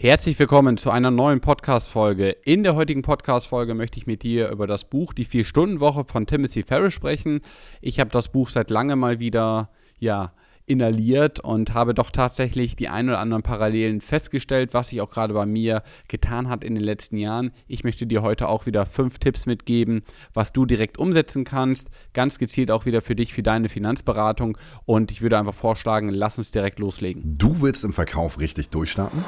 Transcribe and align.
Herzlich 0.00 0.38
willkommen 0.38 0.76
zu 0.76 0.92
einer 0.92 1.10
neuen 1.10 1.40
Podcast-Folge. 1.40 2.28
In 2.44 2.62
der 2.62 2.76
heutigen 2.76 3.02
Podcast-Folge 3.02 3.74
möchte 3.74 3.98
ich 3.98 4.06
mit 4.06 4.22
dir 4.22 4.48
über 4.48 4.68
das 4.68 4.84
Buch 4.84 5.12
Die 5.12 5.24
Vier-Stunden-Woche 5.24 6.04
von 6.04 6.24
Timothy 6.24 6.62
Ferris 6.62 6.94
sprechen. 6.94 7.40
Ich 7.80 7.98
habe 7.98 8.08
das 8.10 8.28
Buch 8.28 8.48
seit 8.48 8.70
langem 8.70 9.00
mal 9.00 9.18
wieder, 9.18 9.70
ja, 9.98 10.34
inhaliert 10.66 11.40
und 11.40 11.74
habe 11.74 11.94
doch 11.94 12.12
tatsächlich 12.12 12.76
die 12.76 12.88
ein 12.88 13.08
oder 13.08 13.18
anderen 13.18 13.42
Parallelen 13.42 14.00
festgestellt, 14.00 14.72
was 14.72 14.90
sich 14.90 15.00
auch 15.00 15.10
gerade 15.10 15.34
bei 15.34 15.46
mir 15.46 15.82
getan 16.06 16.48
hat 16.48 16.62
in 16.62 16.76
den 16.76 16.84
letzten 16.84 17.16
Jahren. 17.16 17.50
Ich 17.66 17.82
möchte 17.82 18.06
dir 18.06 18.22
heute 18.22 18.48
auch 18.48 18.66
wieder 18.66 18.86
fünf 18.86 19.18
Tipps 19.18 19.46
mitgeben, 19.46 20.02
was 20.32 20.52
du 20.52 20.64
direkt 20.64 20.96
umsetzen 20.98 21.42
kannst, 21.42 21.88
ganz 22.12 22.38
gezielt 22.38 22.70
auch 22.70 22.86
wieder 22.86 23.02
für 23.02 23.16
dich, 23.16 23.32
für 23.32 23.42
deine 23.42 23.68
Finanzberatung 23.68 24.58
und 24.84 25.10
ich 25.10 25.22
würde 25.22 25.38
einfach 25.38 25.54
vorschlagen, 25.54 26.10
lass 26.10 26.38
uns 26.38 26.52
direkt 26.52 26.78
loslegen. 26.78 27.36
Du 27.36 27.62
willst 27.62 27.82
im 27.82 27.92
Verkauf 27.92 28.38
richtig 28.38 28.68
durchstarten? 28.68 29.24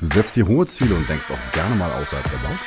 Du 0.00 0.06
setzt 0.06 0.36
dir 0.36 0.46
hohe 0.46 0.64
Ziele 0.64 0.94
und 0.94 1.08
denkst 1.08 1.28
auch 1.28 1.52
gerne 1.52 1.74
mal 1.74 1.90
außerhalb 1.90 2.24
der 2.30 2.38
Box? 2.38 2.60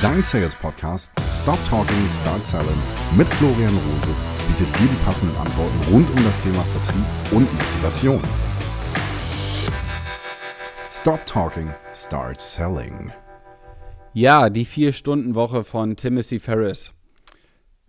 Dein 0.00 0.22
Sales 0.22 0.54
Podcast 0.54 1.10
Stop 1.42 1.58
Talking, 1.68 2.08
Start 2.22 2.46
Selling 2.46 2.78
mit 3.16 3.28
Florian 3.34 3.74
Rose 3.74 4.14
bietet 4.46 4.72
dir 4.78 4.86
die 4.86 5.04
passenden 5.04 5.36
Antworten 5.36 5.92
rund 5.92 6.08
um 6.08 6.24
das 6.24 6.40
Thema 6.42 6.62
Vertrieb 6.62 7.04
und 7.32 7.52
Motivation. 7.52 8.22
Stop 10.88 11.26
Talking, 11.26 11.74
Start 11.92 12.40
Selling. 12.40 13.12
Ja, 14.12 14.48
die 14.48 14.64
Vier-Stunden-Woche 14.64 15.64
von 15.64 15.96
Timothy 15.96 16.38
Ferris. 16.38 16.92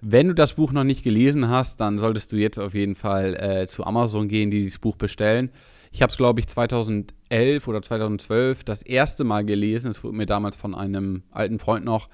Wenn 0.01 0.29
du 0.29 0.33
das 0.33 0.53
Buch 0.53 0.71
noch 0.71 0.83
nicht 0.83 1.03
gelesen 1.03 1.49
hast, 1.49 1.79
dann 1.79 1.99
solltest 1.99 2.31
du 2.31 2.37
jetzt 2.37 2.57
auf 2.57 2.73
jeden 2.73 2.95
Fall 2.95 3.35
äh, 3.35 3.67
zu 3.67 3.85
Amazon 3.85 4.27
gehen, 4.27 4.49
die 4.49 4.61
dieses 4.61 4.79
Buch 4.79 4.95
bestellen. 4.95 5.51
Ich 5.95 6.01
habe 6.01 6.11
es, 6.11 6.17
glaube 6.17 6.41
ich, 6.41 6.47
2011 6.47 7.69
oder 7.69 7.81
2012 7.81 8.65
das 8.65 8.81
erste 8.81 9.23
Mal 9.23 9.45
gelesen. 9.45 9.91
Es 9.91 10.03
wurde 10.03 10.17
mir 10.17 10.25
damals 10.25 10.57
von 10.57 10.75
einem 10.75 11.23
alten 11.31 11.57
Freund 11.57 11.85
noch 11.85 12.09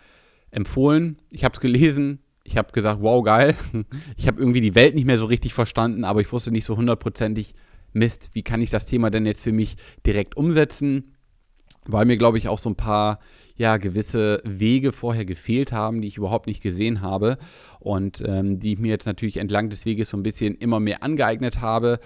empfohlen. 0.52 1.17
Ich 1.31 1.44
habe 1.44 1.53
es 1.53 1.59
gelesen. 1.59 2.19
Ich 2.44 2.58
habe 2.58 2.73
gesagt, 2.73 3.02
wow, 3.02 3.23
geil. 3.23 3.56
Ich 4.17 4.28
habe 4.28 4.39
irgendwie 4.39 4.61
die 4.61 4.75
Welt 4.75 4.94
nicht 4.94 5.06
mehr 5.06 5.17
so 5.17 5.25
richtig 5.25 5.56
verstanden, 5.56 6.03
aber 6.03 6.22
ich 6.22 6.31
wusste 6.31 6.52
nicht 6.52 6.64
so 6.64 6.78
hundertprozentig, 6.78 7.56
Mist, 7.91 8.30
wie 8.33 8.44
kann 8.44 8.61
ich 8.61 8.69
das 8.69 8.86
Thema 8.86 9.09
denn 9.09 9.25
jetzt 9.25 9.41
für 9.41 9.52
mich 9.52 9.78
direkt 10.06 10.38
umsetzen? 10.38 11.16
Weil 11.88 12.06
mir, 12.06 12.17
glaube 12.17 12.38
ich, 12.38 12.50
auch 12.50 12.59
so 12.59 12.69
ein 12.69 12.75
paar 12.75 13.17
ja, 13.56 13.78
gewisse 13.78 14.44
Wege 14.44 14.91
vorher 14.91 15.25
gefehlt 15.25 15.72
haben, 15.72 16.02
die 16.02 16.08
ich 16.08 16.17
überhaupt 16.17 16.45
nicht 16.45 16.61
gesehen 16.61 17.02
habe 17.02 17.39
und 17.80 18.22
ähm, 18.23 18.59
die 18.59 18.73
ich 18.73 18.80
mir 18.80 18.89
jetzt 18.89 19.08
natürlich 19.08 19.38
entlang 19.38 19.69
des 19.69 19.88
Weges 19.88 20.09
so 20.09 20.17
ein 20.17 20.23
bisschen 20.23 20.53
immer 20.53 20.80
mehr 20.80 21.02
angeeignet 21.02 21.61
habe. 21.61 22.00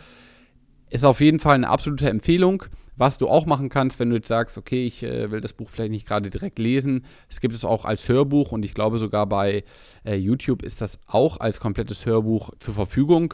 Ist 0.90 1.04
auf 1.04 1.20
jeden 1.20 1.40
Fall 1.40 1.56
eine 1.56 1.70
absolute 1.70 2.10
Empfehlung. 2.10 2.64
Was 2.98 3.18
du 3.18 3.28
auch 3.28 3.46
machen 3.46 3.68
kannst, 3.68 4.00
wenn 4.00 4.10
du 4.10 4.16
jetzt 4.16 4.30
sagst, 4.30 4.58
okay, 4.58 4.86
ich 4.86 5.04
äh, 5.04 5.30
will 5.30 5.42
das 5.42 5.52
Buch 5.52 5.70
vielleicht 5.70 5.92
nicht 5.92 6.08
gerade 6.08 6.30
direkt 6.30 6.60
lesen. 6.60 7.06
Es 7.30 7.42
gibt 7.42 7.54
es 7.54 7.66
auch 7.66 7.84
als 7.84 8.08
Hörbuch 8.08 8.54
und 8.54 8.64
ich 8.64 8.74
glaube 8.74 9.00
sogar 9.00 9.26
bei 9.28 9.66
äh, 10.06 10.16
YouTube 10.16 10.64
ist 10.64 10.80
das 10.80 10.98
auch 11.06 11.42
als 11.42 11.60
komplettes 11.60 12.06
Hörbuch 12.06 12.52
zur 12.60 12.74
Verfügung 12.74 13.34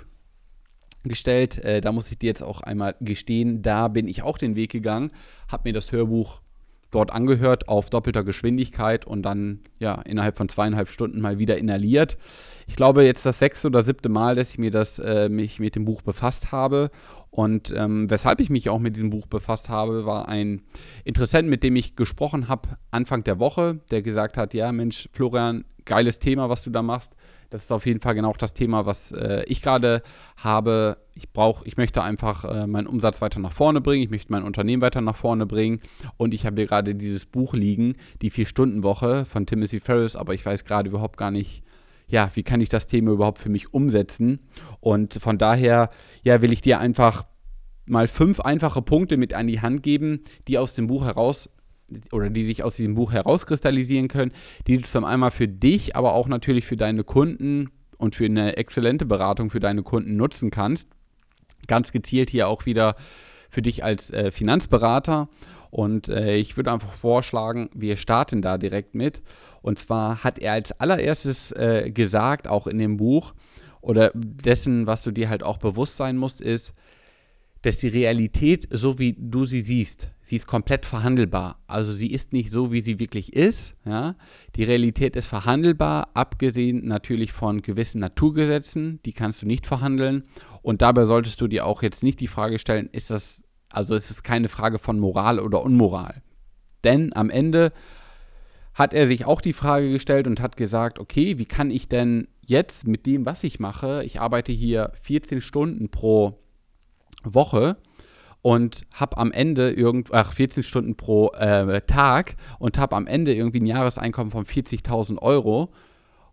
gestellt. 1.03 1.63
Äh, 1.63 1.81
da 1.81 1.91
muss 1.91 2.09
ich 2.09 2.17
dir 2.17 2.27
jetzt 2.27 2.41
auch 2.41 2.61
einmal 2.61 2.95
gestehen, 3.01 3.61
da 3.61 3.87
bin 3.87 4.07
ich 4.07 4.23
auch 4.23 4.39
den 4.39 4.55
Weg 4.55 4.71
gegangen, 4.71 5.11
habe 5.47 5.69
mir 5.69 5.73
das 5.73 5.91
Hörbuch 5.91 6.41
dort 6.89 7.11
angehört 7.11 7.69
auf 7.69 7.89
doppelter 7.89 8.23
Geschwindigkeit 8.23 9.07
und 9.07 9.23
dann 9.23 9.61
ja 9.79 10.01
innerhalb 10.01 10.35
von 10.35 10.49
zweieinhalb 10.49 10.89
Stunden 10.89 11.21
mal 11.21 11.39
wieder 11.39 11.57
inhaliert. 11.57 12.17
Ich 12.67 12.75
glaube 12.75 13.03
jetzt 13.03 13.25
das 13.25 13.39
sechste 13.39 13.67
oder 13.67 13.83
siebte 13.83 14.09
Mal, 14.09 14.35
dass 14.35 14.51
ich 14.51 14.57
mir 14.57 14.71
das 14.71 14.99
äh, 14.99 15.29
mich 15.29 15.59
mit 15.59 15.75
dem 15.75 15.85
Buch 15.85 16.01
befasst 16.01 16.51
habe 16.51 16.91
und 17.31 17.73
ähm, 17.75 18.09
weshalb 18.09 18.41
ich 18.41 18.49
mich 18.49 18.69
auch 18.69 18.79
mit 18.79 18.97
diesem 18.97 19.09
Buch 19.09 19.25
befasst 19.25 19.69
habe, 19.69 20.05
war 20.05 20.27
ein 20.27 20.63
Interessent, 21.05 21.47
mit 21.47 21.63
dem 21.63 21.77
ich 21.77 21.95
gesprochen 21.95 22.49
habe 22.49 22.77
Anfang 22.91 23.23
der 23.23 23.39
Woche, 23.39 23.79
der 23.89 24.01
gesagt 24.01 24.37
hat, 24.37 24.53
ja 24.53 24.71
Mensch, 24.73 25.07
Florian, 25.13 25.63
geiles 25.85 26.19
Thema, 26.19 26.49
was 26.49 26.61
du 26.61 26.69
da 26.69 26.81
machst. 26.81 27.15
Das 27.49 27.63
ist 27.63 27.71
auf 27.71 27.85
jeden 27.85 28.01
Fall 28.01 28.15
genau 28.15 28.33
das 28.37 28.53
Thema, 28.53 28.85
was 28.85 29.11
äh, 29.13 29.43
ich 29.45 29.61
gerade 29.61 30.03
habe. 30.37 30.97
Ich 31.15 31.31
brauche, 31.31 31.65
ich 31.65 31.77
möchte 31.77 32.01
einfach 32.01 32.45
äh, 32.45 32.67
meinen 32.67 32.87
Umsatz 32.87 33.21
weiter 33.21 33.39
nach 33.39 33.53
vorne 33.53 33.81
bringen, 33.81 34.03
ich 34.03 34.09
möchte 34.09 34.31
mein 34.31 34.43
Unternehmen 34.43 34.81
weiter 34.81 35.01
nach 35.01 35.17
vorne 35.17 35.45
bringen. 35.45 35.81
Und 36.17 36.33
ich 36.33 36.45
habe 36.45 36.57
hier 36.57 36.67
gerade 36.67 36.95
dieses 36.95 37.25
Buch 37.25 37.53
liegen, 37.53 37.95
die 38.21 38.29
Vier-Stunden-Woche 38.29 39.23
von 39.25 39.45
Timothy 39.45 39.79
Ferris, 39.79 40.15
aber 40.17 40.33
ich 40.33 40.45
weiß 40.45 40.65
gerade 40.65 40.89
überhaupt 40.89 41.17
gar 41.17 41.31
nicht, 41.31 41.63
ja, 42.11 42.29
wie 42.35 42.43
kann 42.43 42.61
ich 42.61 42.69
das 42.69 42.87
Thema 42.87 43.11
überhaupt 43.11 43.39
für 43.39 43.49
mich 43.49 43.73
umsetzen? 43.73 44.39
Und 44.79 45.15
von 45.15 45.37
daher, 45.37 45.89
ja, 46.23 46.41
will 46.41 46.51
ich 46.51 46.61
dir 46.61 46.79
einfach 46.79 47.25
mal 47.85 48.07
fünf 48.07 48.39
einfache 48.39 48.81
Punkte 48.81 49.17
mit 49.17 49.33
an 49.33 49.47
die 49.47 49.61
Hand 49.61 49.81
geben, 49.81 50.21
die 50.47 50.57
aus 50.57 50.75
dem 50.75 50.87
Buch 50.87 51.05
heraus 51.05 51.49
oder 52.11 52.29
die 52.29 52.45
sich 52.45 52.63
aus 52.63 52.75
diesem 52.75 52.95
Buch 52.95 53.11
herauskristallisieren 53.11 54.07
können, 54.07 54.31
die 54.67 54.77
du 54.77 54.83
zum 54.83 55.03
einmal 55.03 55.31
für 55.31 55.47
dich, 55.47 55.95
aber 55.95 56.13
auch 56.13 56.27
natürlich 56.27 56.65
für 56.65 56.77
deine 56.77 57.03
Kunden 57.03 57.69
und 57.97 58.15
für 58.15 58.25
eine 58.25 58.57
exzellente 58.57 59.05
Beratung 59.05 59.49
für 59.49 59.59
deine 59.59 59.83
Kunden 59.83 60.15
nutzen 60.15 60.51
kannst. 60.51 60.87
Ganz 61.67 61.91
gezielt 61.91 62.29
hier 62.29 62.47
auch 62.47 62.65
wieder 62.65 62.95
für 63.49 63.61
dich 63.61 63.83
als 63.83 64.11
äh, 64.11 64.31
Finanzberater. 64.31 65.29
Und 65.71 66.09
äh, 66.09 66.35
ich 66.35 66.57
würde 66.57 66.71
einfach 66.71 66.93
vorschlagen, 66.93 67.69
wir 67.73 67.97
starten 67.97 68.41
da 68.41 68.57
direkt 68.57 68.93
mit. 68.93 69.21
Und 69.61 69.79
zwar 69.79 70.23
hat 70.23 70.37
er 70.37 70.53
als 70.53 70.71
allererstes 70.73 71.51
äh, 71.53 71.89
gesagt, 71.91 72.47
auch 72.47 72.67
in 72.67 72.77
dem 72.77 72.97
Buch, 72.97 73.33
oder 73.81 74.11
dessen, 74.13 74.85
was 74.85 75.01
du 75.01 75.11
dir 75.11 75.29
halt 75.29 75.43
auch 75.43 75.57
bewusst 75.57 75.97
sein 75.97 76.17
musst, 76.17 76.39
ist, 76.39 76.73
dass 77.63 77.77
die 77.77 77.87
Realität, 77.87 78.67
so 78.71 78.97
wie 78.97 79.15
du 79.17 79.45
sie 79.45 79.61
siehst, 79.61 80.09
sie 80.23 80.35
ist 80.35 80.47
komplett 80.47 80.85
verhandelbar. 80.85 81.59
Also 81.67 81.93
sie 81.93 82.11
ist 82.11 82.33
nicht 82.33 82.49
so, 82.49 82.71
wie 82.71 82.81
sie 82.81 82.99
wirklich 82.99 83.33
ist. 83.33 83.75
Ja? 83.85 84.15
Die 84.55 84.63
Realität 84.63 85.15
ist 85.15 85.27
verhandelbar, 85.27 86.09
abgesehen 86.15 86.87
natürlich 86.87 87.31
von 87.31 87.61
gewissen 87.61 87.99
Naturgesetzen, 87.99 88.99
die 89.05 89.13
kannst 89.13 89.43
du 89.43 89.45
nicht 89.45 89.67
verhandeln. 89.67 90.23
Und 90.63 90.81
dabei 90.81 91.05
solltest 91.05 91.39
du 91.41 91.47
dir 91.47 91.65
auch 91.65 91.83
jetzt 91.83 92.03
nicht 92.03 92.19
die 92.19 92.27
Frage 92.27 92.57
stellen, 92.57 92.89
ist 92.91 93.11
das, 93.11 93.43
also 93.71 93.95
ist 93.95 94.11
es 94.11 94.23
keine 94.23 94.49
Frage 94.49 94.79
von 94.79 94.99
Moral 94.99 95.39
oder 95.39 95.63
Unmoral. 95.63 96.21
Denn 96.83 97.15
am 97.15 97.29
Ende 97.29 97.71
hat 98.73 98.93
er 98.93 99.07
sich 99.07 99.25
auch 99.25 99.41
die 99.41 99.53
Frage 99.53 99.91
gestellt 99.91 100.27
und 100.27 100.41
hat 100.41 100.57
gesagt, 100.57 100.99
okay, 100.99 101.37
wie 101.37 101.45
kann 101.45 101.71
ich 101.71 101.87
denn 101.87 102.27
jetzt 102.45 102.87
mit 102.87 103.05
dem, 103.05 103.25
was 103.25 103.43
ich 103.43 103.59
mache, 103.59 104.03
ich 104.03 104.19
arbeite 104.19 104.51
hier 104.51 104.91
14 105.01 105.41
Stunden 105.41 105.89
pro 105.89 106.39
Woche 107.23 107.77
und 108.41 108.81
habe 108.93 109.17
am 109.17 109.31
Ende 109.31 109.71
irgend, 109.71 110.09
ach, 110.11 110.33
14 110.33 110.63
Stunden 110.63 110.95
pro 110.95 111.31
äh, 111.33 111.81
Tag 111.81 112.35
und 112.59 112.77
habe 112.77 112.95
am 112.95 113.07
Ende 113.07 113.33
irgendwie 113.33 113.59
ein 113.59 113.67
Jahreseinkommen 113.67 114.31
von 114.31 114.45
40.000 114.45 115.19
Euro. 115.19 115.71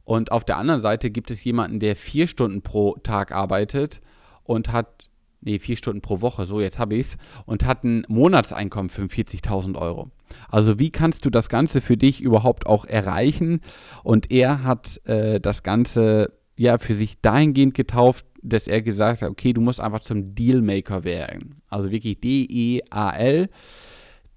Und 0.05 0.33
auf 0.33 0.45
der 0.45 0.57
anderen 0.57 0.81
Seite 0.81 1.11
gibt 1.11 1.31
es 1.31 1.45
jemanden, 1.45 1.81
der 1.81 1.97
vier 1.97 2.29
Stunden 2.29 2.63
pro 2.63 2.97
Tag 3.03 3.33
arbeitet 3.33 4.01
und 4.45 4.73
hat, 4.73 5.11
nee, 5.41 5.59
vier 5.59 5.77
Stunden 5.77 6.01
pro 6.01 6.21
Woche, 6.21 6.47
so 6.47 6.61
jetzt 6.61 6.79
habe 6.79 6.97
ich 6.97 7.09
es, 7.09 7.17
und 7.47 7.65
hat 7.65 7.85
ein 7.85 8.05
Monatseinkommen 8.09 8.91
von 8.91 9.09
40.000 9.09 9.77
Euro. 9.77 10.11
Also 10.49 10.79
wie 10.79 10.91
kannst 10.91 11.25
du 11.25 11.31
das 11.31 11.49
Ganze 11.49 11.81
für 11.81 11.97
dich 11.97 12.21
überhaupt 12.21 12.67
auch 12.67 12.85
erreichen? 12.85 13.61
Und 14.03 14.31
er 14.31 14.65
hat 14.65 15.01
äh, 15.07 15.41
das 15.41 15.63
Ganze 15.63 16.33
ja 16.57 16.79
für 16.79 16.95
sich 16.95 17.21
dahingehend 17.21 17.75
getauft, 17.75 18.27
dass 18.43 18.69
er 18.69 18.83
gesagt 18.83 19.23
hat, 19.23 19.31
okay, 19.31 19.53
du 19.53 19.61
musst 19.61 19.81
einfach 19.81 20.01
zum 20.01 20.35
Dealmaker 20.35 21.05
werden. 21.05 21.57
Also 21.69 21.91
wirklich 21.91 22.21
D-E-A-L. 22.21 23.49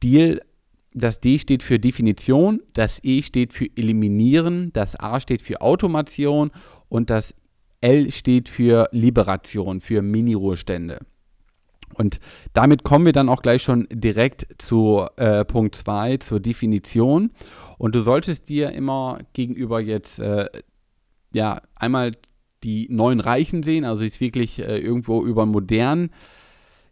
Deal, 0.01 0.41
das 0.93 1.19
D 1.19 1.39
steht 1.39 1.63
für 1.63 1.79
Definition, 1.79 2.61
das 2.73 2.99
E 3.03 3.21
steht 3.21 3.53
für 3.53 3.67
Eliminieren, 3.75 4.71
das 4.73 4.99
A 4.99 5.19
steht 5.19 5.41
für 5.41 5.61
Automation 5.61 6.51
und 6.89 7.09
das 7.09 7.35
L 7.81 8.11
steht 8.11 8.49
für 8.49 8.87
Liberation, 8.91 9.81
für 9.81 10.01
Mini-Ruhestände. 10.01 10.99
Und 11.93 12.19
damit 12.53 12.83
kommen 12.83 13.05
wir 13.05 13.13
dann 13.13 13.29
auch 13.29 13.41
gleich 13.41 13.61
schon 13.63 13.87
direkt 13.91 14.47
zu 14.61 15.05
äh, 15.17 15.43
Punkt 15.45 15.75
2, 15.75 16.17
zur 16.17 16.39
Definition. 16.39 17.31
Und 17.77 17.95
du 17.95 18.01
solltest 18.01 18.49
dir 18.49 18.71
immer 18.71 19.19
gegenüber 19.33 19.81
jetzt 19.81 20.19
äh, 20.19 20.47
ja 21.33 21.61
einmal 21.75 22.13
die 22.63 22.87
neuen 22.89 23.19
Reichen 23.19 23.63
sehen, 23.63 23.85
also 23.85 24.03
ist 24.03 24.21
wirklich 24.21 24.59
äh, 24.59 24.77
irgendwo 24.77 25.23
über 25.23 25.45
modern, 25.45 26.11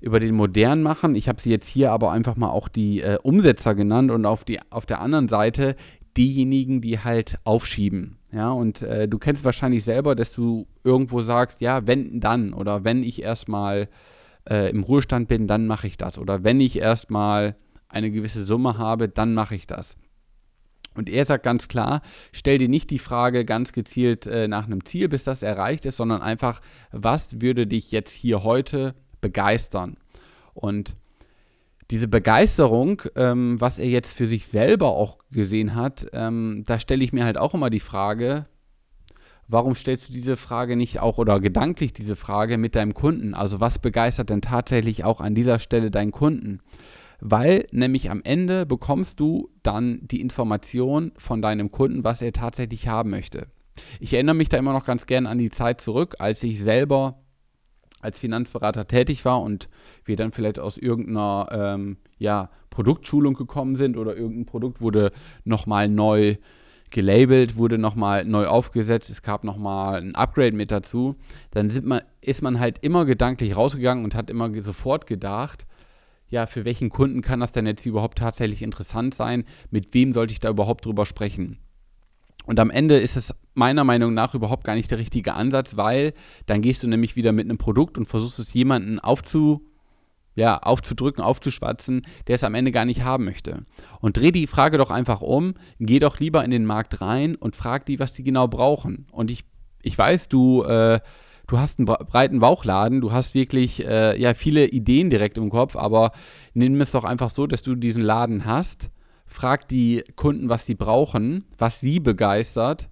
über 0.02 0.20
den 0.20 0.36
modern 0.36 0.82
machen. 0.82 1.16
Ich 1.16 1.30
habe 1.30 1.42
sie 1.42 1.52
jetzt 1.52 1.68
hier 1.68 1.92
aber 1.92 2.12
einfach 2.12 2.36
mal 2.36 2.50
auch 2.50 2.68
die 2.68 3.02
äh, 3.02 3.20
Umsetzer 3.22 3.76
genannt 3.76 4.12
und 4.12 4.26
auf, 4.26 4.44
die, 4.44 4.60
auf 4.72 4.86
der 4.86 5.02
anderen 5.02 5.28
Seite 5.28 5.76
diejenigen, 6.18 6.82
die 6.82 7.00
halt 7.00 7.38
aufschieben. 7.44 8.19
Ja, 8.32 8.52
und 8.52 8.82
äh, 8.84 9.08
du 9.08 9.18
kennst 9.18 9.44
wahrscheinlich 9.44 9.84
selber, 9.84 10.16
dass 10.16 10.32
du 10.32 10.68
irgendwo 10.84 11.22
sagst, 11.22 11.62
ja, 11.62 11.88
wenn 11.88 12.20
dann 12.20 12.54
oder 12.54 12.84
wenn 12.84 13.02
ich 13.02 13.24
erstmal 13.24 13.90
äh, 14.48 14.70
im 14.70 14.84
Ruhestand 14.84 15.28
bin, 15.28 15.48
dann 15.48 15.66
mache 15.66 15.88
ich 15.88 15.98
das. 15.98 16.20
Oder 16.20 16.44
wenn 16.44 16.62
ich 16.62 16.78
erstmal 16.78 17.56
eine 17.88 18.12
gewisse 18.12 18.46
Summe 18.46 18.78
habe, 18.78 19.10
dann 19.10 19.34
mache 19.34 19.56
ich 19.56 19.66
das. 19.66 19.96
Und 20.96 21.10
er 21.10 21.26
sagt 21.26 21.44
ganz 21.44 21.68
klar, 21.68 22.02
stell 22.32 22.58
dir 22.58 22.70
nicht 22.70 22.90
die 22.90 23.00
Frage 23.00 23.46
ganz 23.46 23.74
gezielt 23.74 24.28
äh, 24.28 24.48
nach 24.48 24.66
einem 24.66 24.86
Ziel, 24.86 25.08
bis 25.10 25.24
das 25.24 25.44
erreicht 25.44 25.86
ist, 25.86 25.98
sondern 25.98 26.22
einfach, 26.22 26.62
was 26.92 27.42
würde 27.42 27.66
dich 27.66 27.92
jetzt 27.92 28.12
hier 28.12 28.44
heute 28.44 28.96
begeistern? 29.22 29.98
Und 30.54 30.96
diese 31.92 32.08
Begeisterung, 32.08 33.02
ähm, 33.16 33.60
was 33.60 33.80
er 33.80 33.88
jetzt 33.88 34.14
für 34.14 34.28
sich 34.28 34.48
selber 34.48 34.90
auch 34.90 35.20
gesehen 35.32 35.76
hat, 35.76 36.08
ähm, 36.14 36.64
da 36.68 36.80
stelle 36.80 37.04
ich 37.04 37.14
mir 37.14 37.26
halt 37.26 37.38
auch 37.38 37.54
immer 37.54 37.70
die 37.70 37.80
Frage, 37.80 38.46
warum 39.48 39.74
stellst 39.74 40.10
du 40.10 40.14
diese 40.14 40.38
Frage 40.38 40.76
nicht 40.76 41.00
auch 41.00 41.18
oder 41.18 41.40
gedanklich 41.40 41.92
diese 41.92 42.16
Frage 42.16 42.58
mit 42.58 42.76
deinem 42.76 42.94
Kunden? 42.94 43.34
Also 43.34 43.60
was 43.60 43.80
begeistert 43.80 44.30
denn 44.30 44.42
tatsächlich 44.42 45.04
auch 45.04 45.20
an 45.20 45.34
dieser 45.34 45.60
Stelle 45.60 45.90
deinen 45.90 46.12
Kunden? 46.12 46.60
Weil 47.20 47.66
nämlich 47.72 48.12
am 48.12 48.22
Ende 48.24 48.66
bekommst 48.66 49.20
du 49.20 49.50
dann 49.64 50.00
die 50.04 50.22
Information 50.22 51.12
von 51.18 51.42
deinem 51.42 51.72
Kunden, 51.72 52.04
was 52.04 52.22
er 52.22 52.32
tatsächlich 52.32 52.88
haben 52.88 53.10
möchte. 53.10 53.48
Ich 54.00 54.14
erinnere 54.14 54.36
mich 54.36 54.50
da 54.50 54.58
immer 54.58 54.74
noch 54.74 54.86
ganz 54.86 55.06
gern 55.06 55.26
an 55.26 55.38
die 55.38 55.50
Zeit 55.50 55.82
zurück, 55.82 56.16
als 56.20 56.44
ich 56.44 56.62
selber 56.62 57.20
als 58.02 58.20
Finanzberater 58.20 58.88
tätig 58.88 59.26
war 59.26 59.42
und 59.42 59.70
wir 60.06 60.16
dann 60.16 60.32
vielleicht 60.32 60.60
aus 60.60 60.78
irgendeiner 60.78 61.48
ähm, 61.52 61.98
ja, 62.18 62.50
Produktschulung 62.70 63.34
gekommen 63.34 63.76
sind 63.76 63.98
oder 63.98 64.16
irgendein 64.16 64.46
Produkt 64.46 64.82
wurde 64.82 65.12
nochmal 65.44 65.90
neu 65.90 66.38
gelabelt, 66.92 67.56
wurde 67.56 67.78
nochmal 67.78 68.26
neu 68.26 68.48
aufgesetzt, 68.48 69.10
es 69.10 69.22
gab 69.22 69.44
nochmal 69.44 70.02
ein 70.02 70.16
Upgrade 70.16 70.56
mit 70.56 70.72
dazu, 70.72 71.16
dann 71.52 71.72
man, 71.84 72.02
ist 72.22 72.42
man 72.42 72.60
halt 72.60 72.80
immer 72.82 73.06
gedanklich 73.06 73.56
rausgegangen 73.56 74.04
und 74.04 74.16
hat 74.16 74.30
immer 74.30 74.52
sofort 74.64 75.06
gedacht, 75.06 75.66
ja, 76.30 76.46
für 76.46 76.66
welchen 76.66 76.90
Kunden 76.90 77.22
kann 77.22 77.40
das 77.40 77.52
denn 77.52 77.66
jetzt 77.66 77.86
überhaupt 77.86 78.20
tatsächlich 78.20 78.62
interessant 78.62 79.16
sein? 79.16 79.46
Mit 79.72 79.94
wem 79.94 80.14
sollte 80.14 80.32
ich 80.32 80.40
da 80.40 80.50
überhaupt 80.50 80.86
drüber 80.86 81.06
sprechen? 81.06 81.58
Und 82.46 82.60
am 82.60 82.72
Ende 82.72 82.98
ist 82.98 83.16
es 83.16 83.34
meiner 83.54 83.84
Meinung 83.84 84.14
nach 84.14 84.34
überhaupt 84.34 84.64
gar 84.64 84.76
nicht 84.76 84.90
der 84.90 84.98
richtige 84.98 85.34
Ansatz, 85.34 85.78
weil 85.78 86.14
dann 86.46 86.62
gehst 86.62 86.82
du 86.82 86.88
nämlich 86.88 87.16
wieder 87.16 87.32
mit 87.32 87.46
einem 87.46 87.58
Produkt 87.58 87.98
und 87.98 88.08
versuchst 88.08 88.40
es 88.40 88.54
jemanden 88.54 89.00
aufzu, 89.00 89.66
ja, 90.36 90.58
aufzudrücken, 90.58 91.24
aufzuschwatzen, 91.24 92.02
der 92.28 92.36
es 92.36 92.44
am 92.44 92.56
Ende 92.56 92.72
gar 92.72 92.86
nicht 92.86 93.04
haben 93.04 93.26
möchte. 93.26 93.66
Und 94.00 94.18
dreh 94.18 94.32
die 94.32 94.48
Frage 94.48 94.78
doch 94.78 94.90
einfach 94.90 95.22
um, 95.22 95.54
geh 95.80 96.00
doch 96.00 96.20
lieber 96.20 96.44
in 96.44 96.52
den 96.52 96.66
Markt 96.66 97.02
rein 97.02 97.36
und 97.36 97.56
frag 97.56 97.86
die, 97.86 98.00
was 98.00 98.14
die 98.14 98.24
genau 98.24 98.48
brauchen. 98.48 99.06
Und 99.12 99.30
ich, 99.30 99.44
ich 99.82 99.98
weiß, 99.98 100.30
du, 100.30 100.64
äh, 100.64 101.02
du 101.48 101.60
hast 101.60 101.80
einen 101.80 101.86
breiten 101.86 102.40
Bauchladen, 102.40 103.02
du 103.02 103.12
hast 103.12 103.34
wirklich 103.34 103.86
äh, 103.86 104.20
ja, 104.20 104.34
viele 104.34 104.68
Ideen 104.68 105.10
direkt 105.10 105.38
im 105.38 105.50
Kopf, 105.50 105.76
aber 105.76 106.14
nimm 106.54 106.80
es 106.80 106.92
doch 106.92 107.04
einfach 107.04 107.30
so, 107.30 107.46
dass 107.46 107.62
du 107.62 107.76
diesen 107.76 108.02
Laden 108.02 108.46
hast 108.46 108.90
frag 109.30 109.68
die 109.68 110.04
Kunden, 110.16 110.50
was 110.50 110.66
sie 110.66 110.76
brauchen, 110.76 111.46
was 111.58 111.80
sie 111.80 112.00
begeistert 112.00 112.90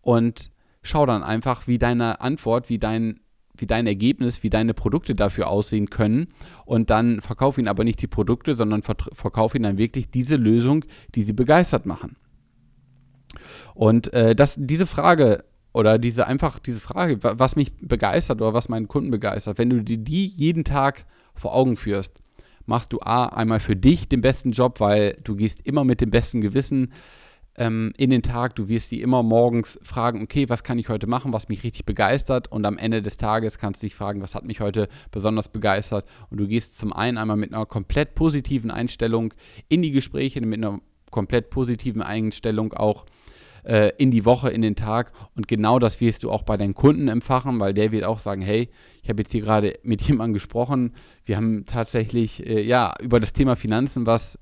und 0.00 0.50
schau 0.82 1.04
dann 1.04 1.22
einfach, 1.22 1.66
wie 1.66 1.78
deine 1.78 2.20
Antwort, 2.20 2.70
wie 2.70 2.78
dein, 2.78 3.20
wie 3.56 3.66
dein 3.66 3.86
Ergebnis, 3.86 4.42
wie 4.42 4.50
deine 4.50 4.72
Produkte 4.72 5.14
dafür 5.14 5.48
aussehen 5.48 5.90
können 5.90 6.28
und 6.64 6.90
dann 6.90 7.20
verkauf 7.20 7.58
ihnen 7.58 7.68
aber 7.68 7.84
nicht 7.84 8.00
die 8.00 8.06
Produkte, 8.06 8.54
sondern 8.54 8.82
verkauf 8.82 9.54
ihnen 9.54 9.64
dann 9.64 9.78
wirklich 9.78 10.10
diese 10.10 10.36
Lösung, 10.36 10.84
die 11.14 11.22
sie 11.22 11.34
begeistert 11.34 11.84
machen. 11.84 12.16
Und 13.74 14.12
äh, 14.14 14.34
das, 14.34 14.56
diese 14.58 14.86
Frage 14.86 15.44
oder 15.72 15.98
diese 15.98 16.26
einfach 16.26 16.58
diese 16.58 16.80
Frage, 16.80 17.18
was 17.22 17.56
mich 17.56 17.72
begeistert 17.80 18.40
oder 18.40 18.54
was 18.54 18.68
meinen 18.68 18.88
Kunden 18.88 19.10
begeistert, 19.10 19.58
wenn 19.58 19.70
du 19.70 19.82
dir 19.82 19.98
die 19.98 20.26
jeden 20.26 20.64
Tag 20.64 21.04
vor 21.34 21.54
Augen 21.54 21.76
führst, 21.76 22.22
machst 22.66 22.92
du 22.92 23.00
A, 23.00 23.26
einmal 23.26 23.60
für 23.60 23.76
dich 23.76 24.08
den 24.08 24.20
besten 24.20 24.52
Job, 24.52 24.80
weil 24.80 25.18
du 25.24 25.36
gehst 25.36 25.66
immer 25.66 25.84
mit 25.84 26.00
dem 26.00 26.10
besten 26.10 26.40
Gewissen 26.40 26.92
ähm, 27.56 27.92
in 27.96 28.10
den 28.10 28.22
Tag. 28.22 28.54
Du 28.56 28.68
wirst 28.68 28.88
sie 28.88 29.00
immer 29.00 29.22
morgens 29.22 29.78
fragen, 29.82 30.22
okay, 30.22 30.48
was 30.48 30.64
kann 30.64 30.78
ich 30.78 30.88
heute 30.88 31.06
machen, 31.06 31.32
was 31.32 31.48
mich 31.48 31.62
richtig 31.62 31.84
begeistert. 31.84 32.50
Und 32.50 32.64
am 32.64 32.78
Ende 32.78 33.02
des 33.02 33.16
Tages 33.16 33.58
kannst 33.58 33.82
du 33.82 33.86
dich 33.86 33.94
fragen, 33.94 34.22
was 34.22 34.34
hat 34.34 34.44
mich 34.44 34.60
heute 34.60 34.88
besonders 35.10 35.48
begeistert. 35.48 36.06
Und 36.30 36.38
du 36.38 36.46
gehst 36.46 36.78
zum 36.78 36.92
einen 36.92 37.18
einmal 37.18 37.36
mit 37.36 37.52
einer 37.52 37.66
komplett 37.66 38.14
positiven 38.14 38.70
Einstellung 38.70 39.34
in 39.68 39.82
die 39.82 39.92
Gespräche, 39.92 40.40
mit 40.40 40.58
einer 40.58 40.80
komplett 41.10 41.50
positiven 41.50 42.02
Einstellung 42.02 42.72
auch 42.72 43.04
äh, 43.64 43.92
in 43.98 44.10
die 44.10 44.24
Woche, 44.24 44.50
in 44.50 44.62
den 44.62 44.76
Tag. 44.76 45.12
Und 45.34 45.48
genau 45.48 45.78
das 45.78 46.00
wirst 46.00 46.22
du 46.22 46.30
auch 46.30 46.42
bei 46.42 46.56
deinen 46.56 46.74
Kunden 46.74 47.08
empfachen, 47.08 47.58
weil 47.60 47.74
der 47.74 47.92
wird 47.92 48.04
auch 48.04 48.18
sagen, 48.18 48.42
hey, 48.42 48.68
ich 49.02 49.08
habe 49.08 49.22
jetzt 49.22 49.32
hier 49.32 49.42
gerade 49.42 49.78
mit 49.82 50.02
jemandem 50.08 50.34
gesprochen. 50.34 50.94
Wir 51.24 51.36
haben 51.36 51.66
tatsächlich 51.66 52.46
äh, 52.46 52.62
ja 52.62 52.94
über 53.00 53.20
das 53.20 53.32
Thema 53.32 53.56
Finanzen, 53.56 54.06
was 54.06 54.38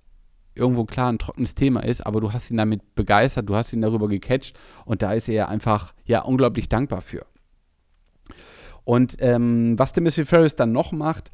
irgendwo 0.55 0.85
klar 0.85 1.13
ein 1.13 1.19
trockenes 1.19 1.55
Thema 1.55 1.81
ist, 1.81 2.05
aber 2.05 2.21
du 2.21 2.33
hast 2.33 2.51
ihn 2.51 2.57
damit 2.57 2.95
begeistert, 2.95 3.49
du 3.49 3.55
hast 3.55 3.73
ihn 3.73 3.81
darüber 3.81 4.09
gecatcht 4.09 4.59
und 4.85 5.03
da 5.03 5.13
ist 5.13 5.29
er 5.29 5.49
einfach 5.49 5.95
ja 6.05 6.23
unglaublich 6.23 6.69
dankbar 6.69 7.01
für. 7.01 7.25
Und 8.85 9.17
ähm, 9.21 9.79
was 9.79 9.93
Timothy 9.93 10.25
Ferris 10.25 10.57
dann 10.57 10.73
noch 10.73 10.93
macht, 10.93 11.31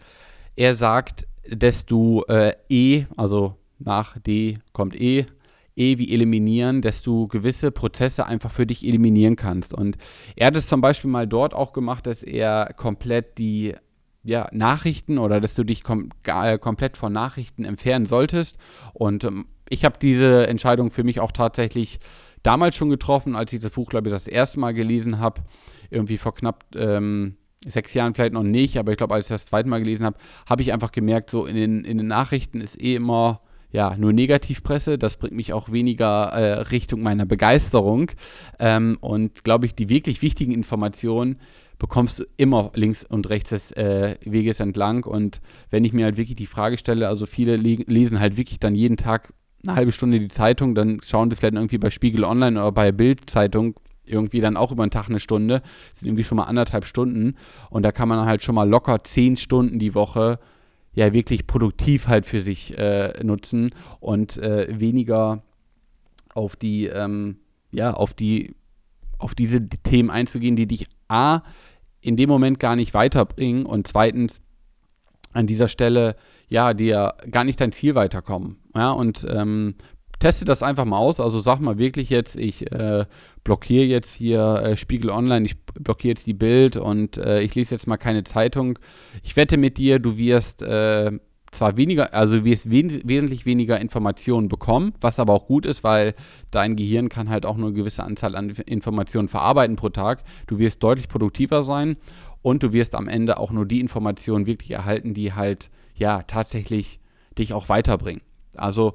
er 0.56 0.74
sagt, 0.74 1.26
dass 1.48 1.86
du 1.86 2.22
äh, 2.28 2.52
E, 2.68 3.06
also 3.16 3.56
nach 3.78 4.18
D 4.18 4.58
kommt 4.72 5.00
E, 5.00 5.26
E 5.76 5.98
wie 5.98 6.12
eliminieren, 6.12 6.82
dass 6.82 7.02
du 7.02 7.26
gewisse 7.26 7.70
Prozesse 7.70 8.26
einfach 8.26 8.50
für 8.50 8.66
dich 8.66 8.86
eliminieren 8.86 9.36
kannst. 9.36 9.74
Und 9.74 9.96
er 10.36 10.48
hat 10.48 10.56
es 10.56 10.68
zum 10.68 10.80
Beispiel 10.80 11.10
mal 11.10 11.26
dort 11.26 11.52
auch 11.52 11.72
gemacht, 11.72 12.06
dass 12.06 12.22
er 12.22 12.72
komplett 12.76 13.38
die 13.38 13.74
ja, 14.22 14.48
Nachrichten 14.52 15.18
oder 15.18 15.40
dass 15.40 15.54
du 15.54 15.64
dich 15.64 15.82
kom 15.82 16.10
äh, 16.26 16.58
komplett 16.58 16.96
von 16.96 17.12
Nachrichten 17.12 17.64
entfernen 17.64 18.06
solltest. 18.06 18.56
Und 18.92 19.24
ähm, 19.24 19.46
ich 19.68 19.84
habe 19.84 19.98
diese 20.00 20.46
Entscheidung 20.46 20.90
für 20.90 21.04
mich 21.04 21.20
auch 21.20 21.32
tatsächlich 21.32 21.98
damals 22.42 22.76
schon 22.76 22.90
getroffen, 22.90 23.34
als 23.34 23.52
ich 23.52 23.60
das 23.60 23.72
Buch, 23.72 23.88
glaube 23.88 24.08
ich, 24.08 24.14
das 24.14 24.28
erste 24.28 24.60
Mal 24.60 24.74
gelesen 24.74 25.18
habe. 25.18 25.42
Irgendwie 25.90 26.18
vor 26.18 26.34
knapp 26.34 26.64
ähm, 26.76 27.36
sechs 27.66 27.94
Jahren 27.94 28.14
vielleicht 28.14 28.34
noch 28.34 28.42
nicht, 28.42 28.78
aber 28.78 28.92
ich 28.92 28.98
glaube, 28.98 29.14
als 29.14 29.26
ich 29.26 29.34
das 29.34 29.46
zweite 29.46 29.68
Mal 29.68 29.80
gelesen 29.80 30.06
habe, 30.06 30.18
habe 30.48 30.62
ich 30.62 30.72
einfach 30.72 30.92
gemerkt, 30.92 31.30
so 31.30 31.46
in 31.46 31.56
den, 31.56 31.84
in 31.84 31.98
den 31.98 32.06
Nachrichten 32.06 32.60
ist 32.60 32.80
eh 32.80 32.94
immer 32.94 33.40
ja, 33.74 33.96
nur 33.96 34.12
Negativpresse. 34.12 34.98
Das 34.98 35.16
bringt 35.16 35.34
mich 35.34 35.52
auch 35.52 35.72
weniger 35.72 36.28
äh, 36.28 36.52
Richtung 36.60 37.02
meiner 37.02 37.26
Begeisterung. 37.26 38.12
Ähm, 38.60 38.98
und 39.00 39.42
glaube 39.42 39.66
ich, 39.66 39.74
die 39.74 39.88
wirklich 39.88 40.22
wichtigen 40.22 40.52
Informationen 40.52 41.40
bekommst 41.80 42.20
du 42.20 42.24
immer 42.36 42.70
links 42.74 43.04
und 43.04 43.28
rechts 43.28 43.50
des 43.50 43.72
äh, 43.72 44.14
Weges 44.24 44.60
entlang. 44.60 45.02
Und 45.02 45.40
wenn 45.70 45.82
ich 45.82 45.92
mir 45.92 46.04
halt 46.04 46.16
wirklich 46.16 46.36
die 46.36 46.46
Frage 46.46 46.78
stelle, 46.78 47.08
also 47.08 47.26
viele 47.26 47.56
le 47.56 47.82
lesen 47.88 48.20
halt 48.20 48.36
wirklich 48.36 48.60
dann 48.60 48.76
jeden 48.76 48.96
Tag 48.96 49.34
eine 49.66 49.74
halbe 49.74 49.90
Stunde 49.90 50.20
die 50.20 50.28
Zeitung, 50.28 50.76
dann 50.76 51.00
schauen 51.04 51.28
sie 51.28 51.34
vielleicht 51.34 51.56
irgendwie 51.56 51.78
bei 51.78 51.90
Spiegel 51.90 52.22
Online 52.22 52.60
oder 52.60 52.70
bei 52.70 52.92
Bild-Zeitung 52.92 53.74
irgendwie 54.06 54.40
dann 54.40 54.56
auch 54.56 54.70
über 54.70 54.84
einen 54.84 54.92
Tag 54.92 55.08
eine 55.08 55.18
Stunde, 55.18 55.62
sind 55.94 56.06
irgendwie 56.06 56.22
schon 56.22 56.36
mal 56.36 56.44
anderthalb 56.44 56.84
Stunden 56.84 57.34
und 57.70 57.82
da 57.82 57.90
kann 57.90 58.08
man 58.08 58.24
halt 58.24 58.44
schon 58.44 58.54
mal 58.54 58.68
locker 58.68 59.02
zehn 59.02 59.36
Stunden 59.36 59.80
die 59.80 59.96
Woche 59.96 60.38
ja 60.94 61.12
wirklich 61.12 61.46
produktiv 61.46 62.08
halt 62.08 62.26
für 62.26 62.40
sich 62.40 62.76
äh, 62.78 63.12
nutzen 63.22 63.70
und 64.00 64.36
äh, 64.36 64.68
weniger 64.78 65.42
auf 66.34 66.56
die, 66.56 66.86
ähm, 66.86 67.38
ja, 67.70 67.92
auf 67.94 68.14
die, 68.14 68.54
auf 69.18 69.34
diese 69.34 69.68
Themen 69.68 70.10
einzugehen, 70.10 70.56
die 70.56 70.66
dich 70.66 70.86
A, 71.08 71.42
in 72.00 72.16
dem 72.16 72.28
Moment 72.28 72.60
gar 72.60 72.76
nicht 72.76 72.94
weiterbringen 72.94 73.66
und 73.66 73.86
zweitens 73.86 74.40
an 75.32 75.46
dieser 75.46 75.68
Stelle, 75.68 76.16
ja, 76.48 76.74
dir 76.74 77.14
gar 77.30 77.44
nicht 77.44 77.60
dein 77.60 77.72
Ziel 77.72 77.94
weiterkommen. 77.94 78.58
Ja, 78.74 78.92
und 78.92 79.26
ähm, 79.28 79.74
teste 80.24 80.46
das 80.46 80.62
einfach 80.62 80.86
mal 80.86 80.96
aus. 80.96 81.20
Also 81.20 81.38
sag 81.40 81.60
mal 81.60 81.76
wirklich 81.76 82.08
jetzt, 82.08 82.36
ich 82.36 82.72
äh, 82.72 83.04
blockiere 83.44 83.84
jetzt 83.84 84.14
hier 84.14 84.40
äh, 84.40 84.76
Spiegel 84.76 85.10
Online, 85.10 85.44
ich 85.44 85.60
blockiere 85.60 86.12
jetzt 86.12 86.26
die 86.26 86.32
Bild 86.32 86.78
und 86.78 87.18
äh, 87.18 87.42
ich 87.42 87.54
lese 87.54 87.74
jetzt 87.74 87.86
mal 87.86 87.98
keine 87.98 88.24
Zeitung. 88.24 88.78
Ich 89.22 89.36
wette 89.36 89.58
mit 89.58 89.76
dir, 89.76 89.98
du 89.98 90.16
wirst 90.16 90.62
äh, 90.62 91.12
zwar 91.52 91.76
weniger, 91.76 92.14
also 92.14 92.42
wirst 92.42 92.70
we 92.70 93.02
wesentlich 93.04 93.44
weniger 93.44 93.78
Informationen 93.78 94.48
bekommen, 94.48 94.94
was 94.98 95.20
aber 95.20 95.34
auch 95.34 95.46
gut 95.46 95.66
ist, 95.66 95.84
weil 95.84 96.14
dein 96.50 96.74
Gehirn 96.74 97.10
kann 97.10 97.28
halt 97.28 97.44
auch 97.44 97.58
nur 97.58 97.68
eine 97.68 97.76
gewisse 97.76 98.02
Anzahl 98.02 98.34
an 98.34 98.48
Informationen 98.48 99.28
verarbeiten 99.28 99.76
pro 99.76 99.90
Tag. 99.90 100.24
Du 100.46 100.58
wirst 100.58 100.82
deutlich 100.82 101.08
produktiver 101.08 101.64
sein 101.64 101.98
und 102.40 102.62
du 102.62 102.72
wirst 102.72 102.94
am 102.94 103.08
Ende 103.08 103.38
auch 103.38 103.50
nur 103.50 103.66
die 103.66 103.80
Informationen 103.80 104.46
wirklich 104.46 104.70
erhalten, 104.70 105.12
die 105.12 105.34
halt 105.34 105.68
ja 105.94 106.22
tatsächlich 106.22 106.98
dich 107.36 107.52
auch 107.52 107.68
weiterbringen. 107.68 108.22
Also 108.56 108.94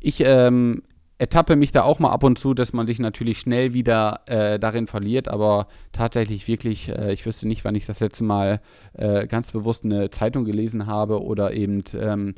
ich 0.00 0.20
ähm, 0.24 0.82
ertappe 1.18 1.56
mich 1.56 1.72
da 1.72 1.82
auch 1.82 1.98
mal 1.98 2.10
ab 2.10 2.22
und 2.22 2.38
zu, 2.38 2.54
dass 2.54 2.72
man 2.72 2.86
sich 2.86 3.00
natürlich 3.00 3.40
schnell 3.40 3.74
wieder 3.74 4.20
äh, 4.26 4.58
darin 4.58 4.86
verliert, 4.86 5.28
aber 5.28 5.66
tatsächlich 5.92 6.46
wirklich, 6.46 6.88
äh, 6.88 7.12
ich 7.12 7.26
wüsste 7.26 7.48
nicht, 7.48 7.64
wann 7.64 7.74
ich 7.74 7.86
das 7.86 8.00
letzte 8.00 8.24
Mal 8.24 8.60
äh, 8.92 9.26
ganz 9.26 9.50
bewusst 9.52 9.84
eine 9.84 10.10
Zeitung 10.10 10.44
gelesen 10.44 10.86
habe 10.86 11.22
oder 11.22 11.52
eben 11.52 11.82
ähm, 11.94 12.36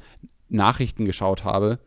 Nachrichten 0.49 1.05
geschaut 1.05 1.45
habe. 1.45 1.79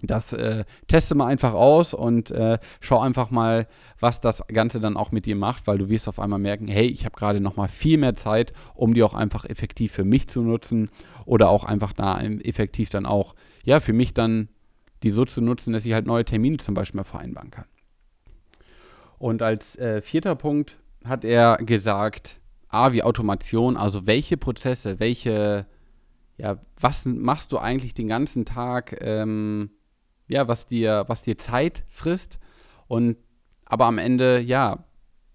Das 0.00 0.32
äh, 0.32 0.64
teste 0.86 1.16
mal 1.16 1.26
einfach 1.26 1.52
aus 1.52 1.92
und 1.92 2.30
äh, 2.30 2.58
schau 2.80 3.00
einfach 3.00 3.30
mal, 3.30 3.66
was 3.98 4.20
das 4.20 4.46
Ganze 4.46 4.80
dann 4.80 4.96
auch 4.96 5.10
mit 5.10 5.26
dir 5.26 5.34
macht, 5.34 5.66
weil 5.66 5.78
du 5.78 5.88
wirst 5.88 6.06
auf 6.06 6.20
einmal 6.20 6.38
merken, 6.38 6.68
hey, 6.68 6.86
ich 6.86 7.04
habe 7.04 7.16
gerade 7.16 7.40
noch 7.40 7.56
mal 7.56 7.68
viel 7.68 7.98
mehr 7.98 8.14
Zeit, 8.14 8.52
um 8.74 8.94
die 8.94 9.02
auch 9.02 9.14
einfach 9.14 9.44
effektiv 9.44 9.92
für 9.92 10.04
mich 10.04 10.28
zu 10.28 10.42
nutzen 10.42 10.88
oder 11.26 11.48
auch 11.48 11.64
einfach 11.64 11.92
da 11.92 12.20
effektiv 12.20 12.90
dann 12.90 13.06
auch, 13.06 13.34
ja, 13.64 13.80
für 13.80 13.92
mich 13.92 14.14
dann 14.14 14.48
die 15.02 15.10
so 15.10 15.24
zu 15.24 15.40
nutzen, 15.40 15.72
dass 15.72 15.84
ich 15.84 15.92
halt 15.92 16.06
neue 16.06 16.24
Termine 16.24 16.58
zum 16.58 16.74
Beispiel 16.74 16.98
mal 16.98 17.04
vereinbaren 17.04 17.50
kann. 17.50 17.66
Und 19.18 19.42
als 19.42 19.76
äh, 19.76 20.00
vierter 20.02 20.36
Punkt 20.36 20.78
hat 21.04 21.24
er 21.24 21.56
gesagt, 21.58 22.40
A, 22.68 22.92
wie 22.92 23.02
Automation, 23.02 23.76
also 23.76 24.06
welche 24.06 24.36
Prozesse, 24.36 25.00
welche 25.00 25.66
ja, 26.38 26.58
was 26.80 27.04
machst 27.04 27.52
du 27.52 27.58
eigentlich 27.58 27.94
den 27.94 28.08
ganzen 28.08 28.44
Tag, 28.44 28.96
ähm, 29.00 29.70
ja, 30.28 30.46
was 30.46 30.66
dir, 30.66 31.04
was 31.08 31.22
dir 31.22 31.36
Zeit 31.36 31.84
frisst 31.88 32.38
und 32.86 33.16
aber 33.64 33.86
am 33.86 33.98
Ende, 33.98 34.38
ja, 34.38 34.84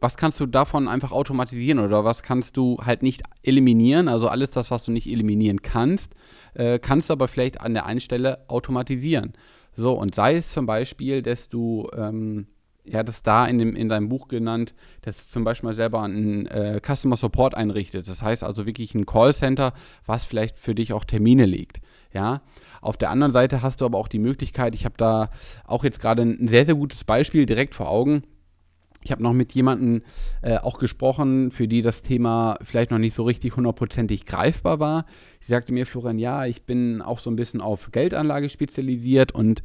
was 0.04 0.18
kannst 0.18 0.38
du 0.42 0.46
davon 0.46 0.90
einfach 0.90 1.14
automatisieren 1.14 1.80
oder 1.80 2.04
was 2.04 2.24
kannst 2.24 2.58
du 2.58 2.78
halt 2.84 3.04
nicht 3.04 3.22
eliminieren? 3.42 4.10
Also 4.10 4.28
alles 4.28 4.52
das, 4.52 4.70
was 4.70 4.84
du 4.84 4.92
nicht 4.92 5.08
eliminieren 5.08 5.62
kannst, 5.62 6.14
äh, 6.56 6.78
kannst 6.78 7.10
du 7.10 7.14
aber 7.14 7.30
vielleicht 7.30 7.62
an 7.62 7.74
der 7.74 7.86
einen 7.86 8.02
Stelle 8.02 8.44
automatisieren. 8.50 9.32
So, 9.78 9.94
und 9.94 10.14
sei 10.14 10.36
es 10.36 10.52
zum 10.52 10.66
Beispiel, 10.66 11.22
dass 11.22 11.48
du 11.48 11.88
ähm, 11.96 12.48
er 12.86 13.00
hat 13.00 13.08
es 13.08 13.24
da 13.24 13.46
in, 13.46 13.60
dem, 13.60 13.78
in 13.78 13.88
deinem 13.88 14.10
Buch 14.10 14.28
genannt, 14.28 14.74
dass 15.04 15.16
du 15.16 15.32
zum 15.32 15.46
Beispiel 15.46 15.70
mal 15.70 15.74
selber 15.74 16.02
einen 16.02 16.48
äh, 16.48 16.82
Customer 16.86 17.16
Support 17.16 17.56
einrichtet. 17.56 18.06
Das 18.10 18.22
heißt 18.22 18.44
also 18.44 18.66
wirklich 18.66 18.94
ein 18.96 19.06
Callcenter, 19.06 19.72
was 20.06 20.26
vielleicht 20.26 20.58
für 20.58 20.76
dich 20.76 20.92
auch 20.92 21.06
Termine 21.06 21.46
legt. 21.46 21.80
Ja. 22.14 22.42
Auf 22.82 22.98
der 22.98 23.10
anderen 23.10 23.32
Seite 23.32 23.62
hast 23.62 23.80
du 23.80 23.86
aber 23.86 23.98
auch 23.98 24.10
die 24.10 24.20
Möglichkeit, 24.20 24.76
ich 24.76 24.84
habe 24.84 24.96
da 24.98 25.30
auch 25.66 25.86
jetzt 25.86 26.02
gerade 26.02 26.24
ein 26.24 26.50
sehr, 26.50 26.66
sehr 26.66 26.76
gutes 26.76 27.06
Beispiel 27.06 27.46
direkt 27.46 27.74
vor 27.74 27.88
Augen. 27.88 28.24
Ich 29.04 29.12
habe 29.12 29.22
noch 29.22 29.34
mit 29.34 29.54
jemandem 29.54 30.02
äh, 30.42 30.58
auch 30.58 30.80
gesprochen, 30.80 31.52
für 31.52 31.68
die 31.68 31.82
das 31.82 32.02
Thema 32.02 32.58
vielleicht 32.62 32.92
noch 32.92 33.00
nicht 33.00 33.14
so 33.14 33.24
richtig 33.24 33.56
hundertprozentig 33.56 34.26
greifbar 34.26 34.80
war. 34.80 35.06
Sie 35.42 35.52
sagte 35.52 35.74
mir, 35.74 35.86
Florian, 35.86 36.20
ja, 36.20 36.46
ich 36.46 36.64
bin 36.64 37.02
auch 37.02 37.20
so 37.20 37.30
ein 37.30 37.36
bisschen 37.36 37.62
auf 37.62 37.92
Geldanlage 37.92 38.50
spezialisiert 38.50 39.34
und 39.34 39.62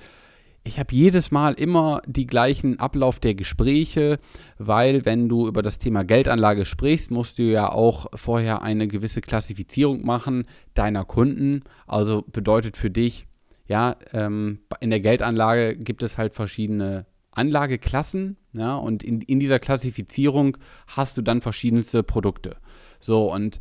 ich 0.64 0.78
habe 0.78 0.94
jedes 0.94 1.30
Mal 1.30 1.54
immer 1.54 2.02
die 2.06 2.26
gleichen 2.26 2.78
Ablauf 2.78 3.20
der 3.20 3.34
Gespräche, 3.34 4.18
weil 4.58 5.06
wenn 5.06 5.28
du 5.28 5.48
über 5.48 5.62
das 5.62 5.78
Thema 5.78 6.04
Geldanlage 6.04 6.66
sprichst, 6.66 7.10
musst 7.10 7.38
du 7.38 7.44
ja 7.44 7.70
auch 7.70 8.06
vorher 8.14 8.60
eine 8.60 8.86
gewisse 8.86 9.20
Klassifizierung 9.20 10.04
machen 10.04 10.44
deiner 10.74 11.04
Kunden. 11.04 11.62
Also 11.86 12.22
bedeutet 12.30 12.76
für 12.76 12.90
dich, 12.90 13.26
ja, 13.66 13.96
ähm, 14.12 14.58
in 14.80 14.90
der 14.90 15.00
Geldanlage 15.00 15.76
gibt 15.76 16.02
es 16.02 16.18
halt 16.18 16.34
verschiedene 16.34 17.06
Anlageklassen, 17.30 18.36
ja, 18.58 18.76
und 18.76 19.02
in, 19.02 19.20
in 19.22 19.40
dieser 19.40 19.58
Klassifizierung 19.58 20.56
hast 20.88 21.16
du 21.16 21.22
dann 21.22 21.40
verschiedenste 21.40 22.02
Produkte. 22.02 22.56
So, 23.00 23.32
und 23.32 23.60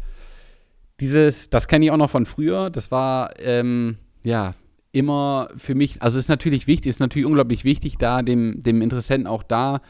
dieses, 0.99 1.49
das 1.49 1.67
kenne 1.67 1.85
ich 1.85 1.91
auch 1.91 1.97
noch 1.97 2.09
von 2.09 2.25
früher, 2.25 2.69
das 2.69 2.91
war, 2.91 3.39
ähm, 3.39 3.97
ja, 4.23 4.55
immer 4.91 5.49
für 5.57 5.75
mich, 5.75 6.01
also 6.01 6.17
ist 6.17 6.29
natürlich 6.29 6.65
wichtig, 6.65 6.89
ist 6.89 6.99
natürlich 6.99 7.27
unglaublich 7.27 7.63
wichtig, 7.63 7.97
da 7.97 8.23
dem, 8.23 8.61
dem 8.63 8.81
Interessenten 8.81 9.27
auch 9.27 9.43
da 9.43 9.81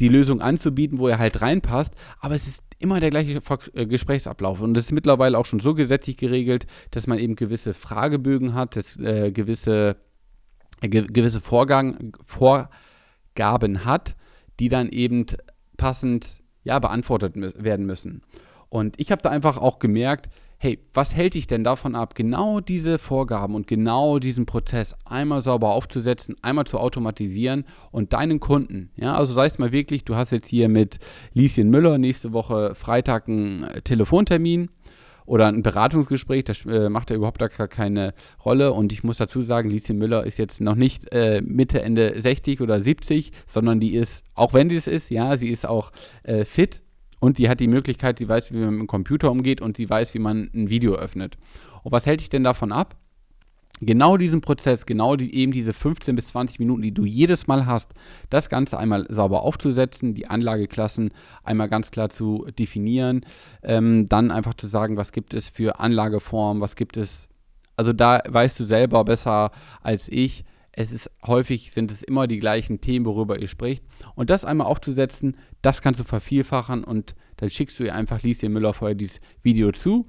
die 0.00 0.08
Lösung 0.08 0.40
anzubieten, 0.40 0.98
wo 0.98 1.08
er 1.08 1.18
halt 1.18 1.42
reinpasst, 1.42 1.92
aber 2.20 2.34
es 2.34 2.46
ist 2.46 2.62
immer 2.78 3.00
der 3.00 3.10
gleiche 3.10 3.40
äh, 3.74 3.86
Gesprächsablauf. 3.86 4.60
Und 4.60 4.74
das 4.74 4.86
ist 4.86 4.92
mittlerweile 4.92 5.38
auch 5.38 5.46
schon 5.46 5.60
so 5.60 5.74
gesetzlich 5.74 6.16
geregelt, 6.16 6.66
dass 6.90 7.06
man 7.06 7.18
eben 7.18 7.36
gewisse 7.36 7.74
Fragebögen 7.74 8.54
hat, 8.54 8.76
dass 8.76 8.98
äh, 8.98 9.32
gewisse, 9.32 9.96
äh, 10.80 10.88
ge 10.88 11.06
gewisse 11.06 11.40
Vorgang, 11.40 12.16
Vorgaben 12.26 13.84
hat, 13.84 14.16
die 14.60 14.68
dann 14.68 14.88
eben 14.88 15.26
passend 15.76 16.40
ja, 16.62 16.78
beantwortet 16.78 17.34
werden 17.36 17.86
müssen. 17.86 18.22
Und 18.68 18.98
ich 18.98 19.12
habe 19.12 19.22
da 19.22 19.30
einfach 19.30 19.58
auch 19.58 19.78
gemerkt, 19.78 20.28
hey, 20.58 20.78
was 20.94 21.14
hält 21.14 21.34
dich 21.34 21.46
denn 21.46 21.62
davon 21.62 21.94
ab, 21.94 22.14
genau 22.14 22.60
diese 22.60 22.98
Vorgaben 22.98 23.54
und 23.54 23.66
genau 23.66 24.18
diesen 24.18 24.46
Prozess 24.46 24.96
einmal 25.04 25.42
sauber 25.42 25.72
aufzusetzen, 25.72 26.36
einmal 26.42 26.64
zu 26.64 26.78
automatisieren 26.78 27.64
und 27.90 28.14
deinen 28.14 28.40
Kunden, 28.40 28.90
ja, 28.96 29.14
also 29.14 29.34
sei 29.34 29.46
es 29.46 29.58
mal 29.58 29.72
wirklich, 29.72 30.04
du 30.04 30.16
hast 30.16 30.32
jetzt 30.32 30.48
hier 30.48 30.70
mit 30.70 30.98
Lieschen 31.34 31.68
Müller 31.68 31.98
nächste 31.98 32.32
Woche 32.32 32.74
Freitag 32.74 33.28
einen 33.28 33.64
äh, 33.64 33.82
Telefontermin 33.82 34.70
oder 35.26 35.46
ein 35.46 35.62
Beratungsgespräch, 35.62 36.44
das 36.44 36.64
äh, 36.66 36.88
macht 36.88 37.10
ja 37.10 37.16
überhaupt 37.16 37.38
gar 37.38 37.68
keine 37.68 38.14
Rolle. 38.44 38.72
Und 38.72 38.92
ich 38.92 39.04
muss 39.04 39.16
dazu 39.16 39.42
sagen, 39.42 39.70
Lieschen 39.70 39.98
Müller 39.98 40.24
ist 40.24 40.38
jetzt 40.38 40.60
noch 40.60 40.74
nicht 40.74 41.12
äh, 41.12 41.40
Mitte, 41.42 41.82
Ende 41.82 42.20
60 42.20 42.60
oder 42.60 42.80
70, 42.80 43.32
sondern 43.46 43.80
die 43.80 43.94
ist, 43.94 44.24
auch 44.34 44.52
wenn 44.52 44.68
sie 44.68 44.76
es 44.76 44.86
ist, 44.86 45.10
ja, 45.10 45.36
sie 45.36 45.48
ist 45.48 45.66
auch 45.66 45.92
äh, 46.22 46.44
fit 46.44 46.82
und 47.20 47.38
die 47.38 47.48
hat 47.48 47.60
die 47.60 47.68
Möglichkeit, 47.68 48.18
sie 48.18 48.28
weiß, 48.28 48.52
wie 48.52 48.58
man 48.58 48.70
mit 48.70 48.80
dem 48.80 48.86
Computer 48.86 49.30
umgeht 49.30 49.60
und 49.60 49.76
sie 49.76 49.88
weiß, 49.88 50.14
wie 50.14 50.18
man 50.18 50.50
ein 50.54 50.68
Video 50.68 50.94
öffnet. 50.94 51.36
Und 51.82 51.92
was 51.92 52.06
hält 52.06 52.20
dich 52.20 52.28
denn 52.28 52.44
davon 52.44 52.72
ab? 52.72 52.96
Genau 53.80 54.16
diesen 54.16 54.40
Prozess, 54.40 54.86
genau 54.86 55.16
die, 55.16 55.34
eben 55.34 55.50
diese 55.50 55.72
15 55.72 56.14
bis 56.14 56.28
20 56.28 56.60
Minuten, 56.60 56.82
die 56.82 56.94
du 56.94 57.04
jedes 57.04 57.48
Mal 57.48 57.66
hast, 57.66 57.92
das 58.30 58.48
Ganze 58.48 58.78
einmal 58.78 59.06
sauber 59.10 59.42
aufzusetzen, 59.42 60.14
die 60.14 60.28
Anlageklassen 60.28 61.10
einmal 61.42 61.68
ganz 61.68 61.90
klar 61.90 62.08
zu 62.08 62.46
definieren, 62.56 63.26
ähm, 63.62 64.06
dann 64.08 64.30
einfach 64.30 64.54
zu 64.54 64.68
sagen, 64.68 64.96
was 64.96 65.10
gibt 65.10 65.34
es 65.34 65.48
für 65.48 65.80
Anlageformen, 65.80 66.60
was 66.60 66.76
gibt 66.76 66.96
es, 66.96 67.28
also 67.76 67.92
da 67.92 68.22
weißt 68.28 68.58
du 68.60 68.64
selber 68.64 69.04
besser 69.04 69.50
als 69.82 70.08
ich, 70.08 70.44
es 70.76 70.92
ist 70.92 71.10
häufig 71.24 71.70
sind 71.72 71.90
es 71.90 72.02
immer 72.02 72.26
die 72.26 72.38
gleichen 72.38 72.80
Themen, 72.80 73.06
worüber 73.06 73.38
ihr 73.40 73.48
spricht. 73.48 73.84
Und 74.14 74.30
das 74.30 74.44
einmal 74.44 74.66
aufzusetzen, 74.66 75.36
das 75.62 75.82
kannst 75.82 76.00
du 76.00 76.04
vervielfachen 76.04 76.84
und 76.84 77.14
dann 77.36 77.50
schickst 77.50 77.78
du 77.78 77.84
ihr 77.84 77.94
einfach 77.94 78.22
Lieschen 78.22 78.52
Müller 78.52 78.74
vorher 78.74 78.94
dieses 78.94 79.20
Video 79.42 79.70
zu. 79.72 80.06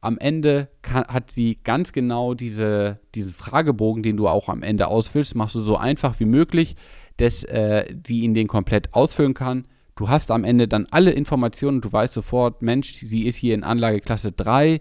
Am 0.00 0.18
Ende 0.18 0.68
kann, 0.82 1.04
hat 1.04 1.30
sie 1.30 1.58
ganz 1.62 1.92
genau 1.92 2.34
diese, 2.34 3.00
diesen 3.14 3.32
Fragebogen, 3.32 4.02
den 4.02 4.16
du 4.16 4.28
auch 4.28 4.48
am 4.48 4.62
Ende 4.62 4.86
ausfüllst, 4.86 5.34
machst 5.34 5.54
du 5.54 5.60
so 5.60 5.76
einfach 5.76 6.20
wie 6.20 6.24
möglich, 6.24 6.76
dass 7.16 7.42
äh, 7.44 7.92
ihn 8.08 8.34
den 8.34 8.46
komplett 8.46 8.94
ausfüllen 8.94 9.34
kann. 9.34 9.66
Du 9.96 10.08
hast 10.08 10.30
am 10.30 10.44
Ende 10.44 10.68
dann 10.68 10.86
alle 10.92 11.10
Informationen, 11.10 11.80
du 11.80 11.92
weißt 11.92 12.14
sofort, 12.14 12.62
Mensch, 12.62 12.92
sie 12.92 13.26
ist 13.26 13.34
hier 13.34 13.54
in 13.54 13.64
Anlageklasse 13.64 14.30
3, 14.30 14.80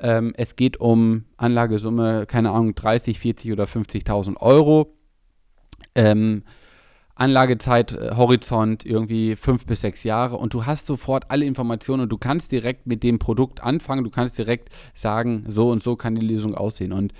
ähm, 0.00 0.34
es 0.36 0.56
geht 0.56 0.78
um 0.78 1.24
Anlagesumme, 1.38 2.26
keine 2.26 2.50
Ahnung, 2.50 2.74
30, 2.74 3.18
40 3.18 3.52
oder 3.52 3.64
50.000 3.64 4.36
Euro. 4.36 4.94
Ähm, 5.94 6.44
Anlagezeit, 7.18 7.92
äh, 7.92 8.14
irgendwie 8.84 9.36
fünf 9.36 9.66
bis 9.66 9.80
sechs 9.80 10.04
Jahre 10.04 10.36
und 10.36 10.54
du 10.54 10.66
hast 10.66 10.86
sofort 10.86 11.30
alle 11.30 11.44
Informationen 11.44 12.04
und 12.04 12.08
du 12.10 12.18
kannst 12.18 12.52
direkt 12.52 12.86
mit 12.86 13.02
dem 13.02 13.18
Produkt 13.18 13.62
anfangen, 13.62 14.04
du 14.04 14.10
kannst 14.10 14.38
direkt 14.38 14.68
sagen, 14.94 15.44
so 15.48 15.70
und 15.70 15.82
so 15.82 15.96
kann 15.96 16.14
die 16.14 16.26
Lösung 16.26 16.54
aussehen. 16.54 16.92
Und 16.92 17.12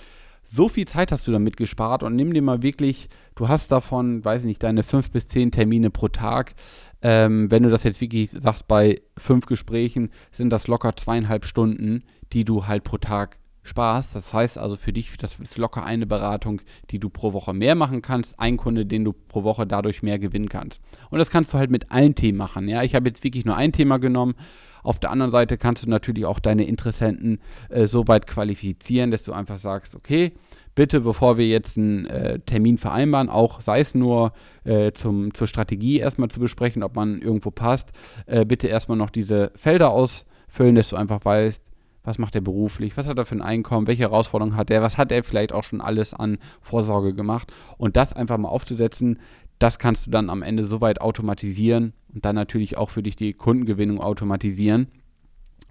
so 0.50 0.68
viel 0.68 0.86
Zeit 0.86 1.12
hast 1.12 1.26
du 1.26 1.32
damit 1.32 1.56
gespart 1.56 2.02
und 2.02 2.16
nimm 2.16 2.32
dir 2.32 2.42
mal 2.42 2.62
wirklich, 2.62 3.08
du 3.34 3.48
hast 3.48 3.70
davon, 3.72 4.24
weiß 4.24 4.44
nicht, 4.44 4.62
deine 4.62 4.82
fünf 4.82 5.10
bis 5.10 5.28
zehn 5.28 5.50
Termine 5.50 5.90
pro 5.90 6.08
Tag. 6.08 6.54
Ähm, 7.02 7.50
wenn 7.50 7.64
du 7.64 7.70
das 7.70 7.84
jetzt 7.84 8.00
wirklich 8.00 8.30
sagst, 8.30 8.66
bei 8.66 9.02
fünf 9.16 9.46
Gesprächen 9.46 10.10
sind 10.32 10.50
das 10.50 10.68
locker 10.68 10.96
zweieinhalb 10.96 11.44
Stunden, 11.44 12.04
die 12.32 12.44
du 12.44 12.66
halt 12.66 12.84
pro 12.84 12.98
Tag 12.98 13.38
sparst. 13.68 14.16
Das 14.16 14.34
heißt 14.34 14.58
also 14.58 14.76
für 14.76 14.92
dich, 14.92 15.16
das 15.16 15.38
ist 15.38 15.58
locker 15.58 15.84
eine 15.84 16.06
Beratung, 16.06 16.60
die 16.90 16.98
du 16.98 17.08
pro 17.10 17.32
Woche 17.32 17.54
mehr 17.54 17.74
machen 17.74 18.02
kannst, 18.02 18.38
ein 18.40 18.56
Kunde, 18.56 18.86
den 18.86 19.04
du 19.04 19.12
pro 19.12 19.44
Woche 19.44 19.66
dadurch 19.66 20.02
mehr 20.02 20.18
gewinnen 20.18 20.48
kannst. 20.48 20.80
Und 21.10 21.18
das 21.18 21.30
kannst 21.30 21.54
du 21.54 21.58
halt 21.58 21.70
mit 21.70 21.90
allen 21.90 22.14
Themen 22.14 22.38
machen. 22.38 22.68
Ja, 22.68 22.82
ich 22.82 22.94
habe 22.94 23.08
jetzt 23.08 23.22
wirklich 23.22 23.44
nur 23.44 23.56
ein 23.56 23.72
Thema 23.72 23.98
genommen. 23.98 24.34
Auf 24.82 25.00
der 25.00 25.10
anderen 25.10 25.32
Seite 25.32 25.58
kannst 25.58 25.84
du 25.84 25.90
natürlich 25.90 26.24
auch 26.24 26.38
deine 26.38 26.64
Interessenten 26.64 27.40
äh, 27.68 27.86
so 27.86 28.08
weit 28.08 28.26
qualifizieren, 28.26 29.10
dass 29.10 29.22
du 29.22 29.32
einfach 29.32 29.58
sagst, 29.58 29.94
okay, 29.94 30.32
bitte, 30.74 31.00
bevor 31.00 31.38
wir 31.38 31.46
jetzt 31.46 31.76
einen 31.76 32.06
äh, 32.06 32.38
Termin 32.38 32.78
vereinbaren, 32.78 33.28
auch 33.28 33.60
sei 33.60 33.80
es 33.80 33.94
nur 33.94 34.32
äh, 34.64 34.92
zum, 34.92 35.34
zur 35.34 35.48
Strategie 35.48 35.98
erstmal 35.98 36.30
zu 36.30 36.38
besprechen, 36.38 36.82
ob 36.82 36.94
man 36.94 37.20
irgendwo 37.20 37.50
passt, 37.50 37.90
äh, 38.26 38.44
bitte 38.44 38.68
erstmal 38.68 38.96
noch 38.96 39.10
diese 39.10 39.50
Felder 39.56 39.90
ausfüllen, 39.90 40.76
dass 40.76 40.90
du 40.90 40.96
einfach 40.96 41.24
weißt, 41.24 41.64
was 42.04 42.18
macht 42.18 42.34
er 42.34 42.40
beruflich, 42.40 42.96
was 42.96 43.06
hat 43.06 43.18
er 43.18 43.26
für 43.26 43.34
ein 43.34 43.42
Einkommen, 43.42 43.86
welche 43.86 44.04
Herausforderungen 44.04 44.56
hat 44.56 44.70
er, 44.70 44.82
was 44.82 44.98
hat 44.98 45.12
er 45.12 45.22
vielleicht 45.24 45.52
auch 45.52 45.64
schon 45.64 45.80
alles 45.80 46.14
an 46.14 46.38
Vorsorge 46.60 47.14
gemacht? 47.14 47.52
Und 47.76 47.96
das 47.96 48.12
einfach 48.12 48.38
mal 48.38 48.48
aufzusetzen, 48.48 49.18
das 49.58 49.78
kannst 49.78 50.06
du 50.06 50.10
dann 50.10 50.30
am 50.30 50.42
Ende 50.42 50.64
soweit 50.64 51.00
automatisieren 51.00 51.92
und 52.14 52.24
dann 52.24 52.36
natürlich 52.36 52.76
auch 52.76 52.90
für 52.90 53.02
dich 53.02 53.16
die 53.16 53.34
Kundengewinnung 53.34 54.00
automatisieren, 54.00 54.88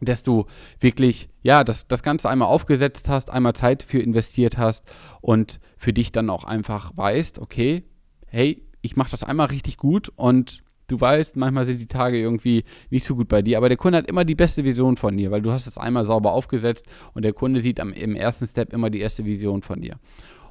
dass 0.01 0.23
du 0.23 0.45
wirklich, 0.79 1.29
ja, 1.41 1.63
das, 1.63 1.87
das 1.87 2.03
Ganze 2.03 2.29
einmal 2.29 2.49
aufgesetzt 2.49 3.09
hast, 3.09 3.29
einmal 3.29 3.53
Zeit 3.53 3.83
für 3.83 3.99
investiert 3.99 4.57
hast 4.57 4.85
und 5.21 5.59
für 5.77 5.93
dich 5.93 6.11
dann 6.11 6.29
auch 6.29 6.43
einfach 6.43 6.91
weißt, 6.95 7.39
okay, 7.39 7.83
hey, 8.27 8.63
ich 8.81 8.95
mache 8.95 9.11
das 9.11 9.23
einmal 9.23 9.47
richtig 9.47 9.77
gut 9.77 10.11
und 10.15 10.63
du 10.87 10.99
weißt, 10.99 11.35
manchmal 11.35 11.65
sind 11.65 11.79
die 11.79 11.87
Tage 11.87 12.19
irgendwie 12.19 12.63
nicht 12.89 13.05
so 13.05 13.15
gut 13.15 13.27
bei 13.27 13.41
dir, 13.41 13.57
aber 13.57 13.69
der 13.69 13.77
Kunde 13.77 13.99
hat 13.99 14.07
immer 14.07 14.25
die 14.25 14.35
beste 14.35 14.63
Vision 14.63 14.97
von 14.97 15.15
dir, 15.15 15.31
weil 15.31 15.41
du 15.41 15.51
hast 15.51 15.67
es 15.67 15.77
einmal 15.77 16.05
sauber 16.05 16.31
aufgesetzt 16.31 16.87
und 17.13 17.23
der 17.23 17.33
Kunde 17.33 17.61
sieht 17.61 17.79
am, 17.79 17.93
im 17.93 18.15
ersten 18.15 18.47
Step 18.47 18.73
immer 18.73 18.89
die 18.89 18.99
erste 18.99 19.25
Vision 19.25 19.61
von 19.61 19.81
dir. 19.81 19.95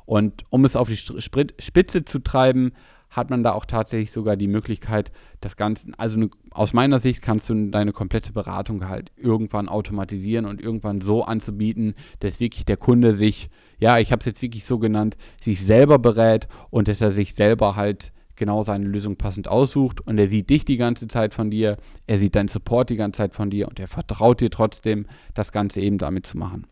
Und 0.05 0.45
um 0.51 0.65
es 0.65 0.77
auf 0.77 0.89
die 0.89 0.97
Spitze 0.97 2.05
zu 2.05 2.21
treiben, 2.21 2.73
hat 3.11 3.31
man 3.31 3.43
da 3.43 3.53
auch 3.53 3.65
tatsächlich 3.65 4.11
sogar 4.11 4.37
die 4.37 4.49
Möglichkeit, 4.49 5.13
das 5.41 5.57
Ganze, 5.57 5.89
also 5.97 6.19
ne, 6.19 6.31
aus 6.51 6.73
meiner 6.73 6.99
Sicht 6.99 7.23
kannst 7.23 7.49
du 7.49 7.71
deine 7.71 7.93
komplette 7.93 8.33
Beratung 8.33 8.89
halt 8.89 9.13
irgendwann 9.17 9.69
automatisieren 9.69 10.45
und 10.45 10.61
irgendwann 10.61 11.01
so 11.01 11.25
anzubieten, 11.25 11.95
dass 12.21 12.41
wirklich 12.41 12.65
der 12.65 12.77
Kunde 12.77 13.15
sich, 13.15 13.49
ja, 13.79 13.99
ich 13.99 14.13
habe 14.13 14.21
es 14.21 14.27
jetzt 14.27 14.43
wirklich 14.43 14.65
so 14.65 14.79
genannt, 14.79 15.17
sich 15.41 15.65
selber 15.65 15.99
berät 15.99 16.49
und 16.71 16.89
dass 16.89 17.01
er 17.01 17.13
sich 17.13 17.35
selber 17.35 17.77
halt 17.77 18.13
genau 18.37 18.63
seine 18.63 18.87
Lösung 18.87 19.17
passend 19.17 19.49
aussucht 19.49 20.01
und 20.01 20.19
er 20.19 20.29
sieht 20.29 20.51
dich 20.51 20.65
die 20.65 20.77
ganze 20.77 21.09
Zeit 21.09 21.35
von 21.35 21.51
dir, 21.51 21.77
er 22.07 22.19
sieht 22.19 22.35
deinen 22.37 22.49
Support 22.49 22.91
die 22.91 22.97
ganze 22.97 23.19
Zeit 23.19 23.35
von 23.35 23.51
dir 23.51 23.69
und 23.69 23.81
er 23.81 23.89
vertraut 23.89 24.41
dir 24.41 24.51
trotzdem, 24.51 25.07
das 25.35 25.53
Ganze 25.53 25.81
eben 25.81 25.99
damit 25.99 26.27
zu 26.27 26.39
machen. 26.39 26.67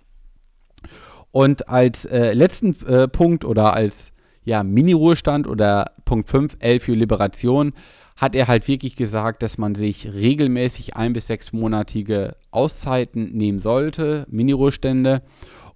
Und 1.33 1.69
als 1.69 2.05
äh, 2.05 2.33
letzten 2.33 2.77
äh, 2.87 3.09
Punkt 3.09 3.45
oder 3.45 3.75
als 3.75 4.13
ja, 4.45 4.63
Mini-Ruhestand 4.63 5.47
oder 5.49 5.93
Punkt 6.05 6.29
5, 6.31 6.59
L 6.61 6.81
für 6.81 6.95
Liberation, 6.95 7.73
hat 8.17 8.37
er 8.37 8.47
halt 8.47 8.69
wirklich 8.69 8.95
gesagt, 8.95 9.43
dass 9.43 9.59
man 9.59 9.75
sich 9.75 10.13
regelmäßig 10.13 10.97
ein- 10.97 11.13
bis 11.13 11.27
sechsmonatige 11.27 12.37
Auszeiten 12.51 13.33
nehmen 13.33 13.59
sollte, 13.59 14.27
Mini-Ruhestände, 14.31 15.23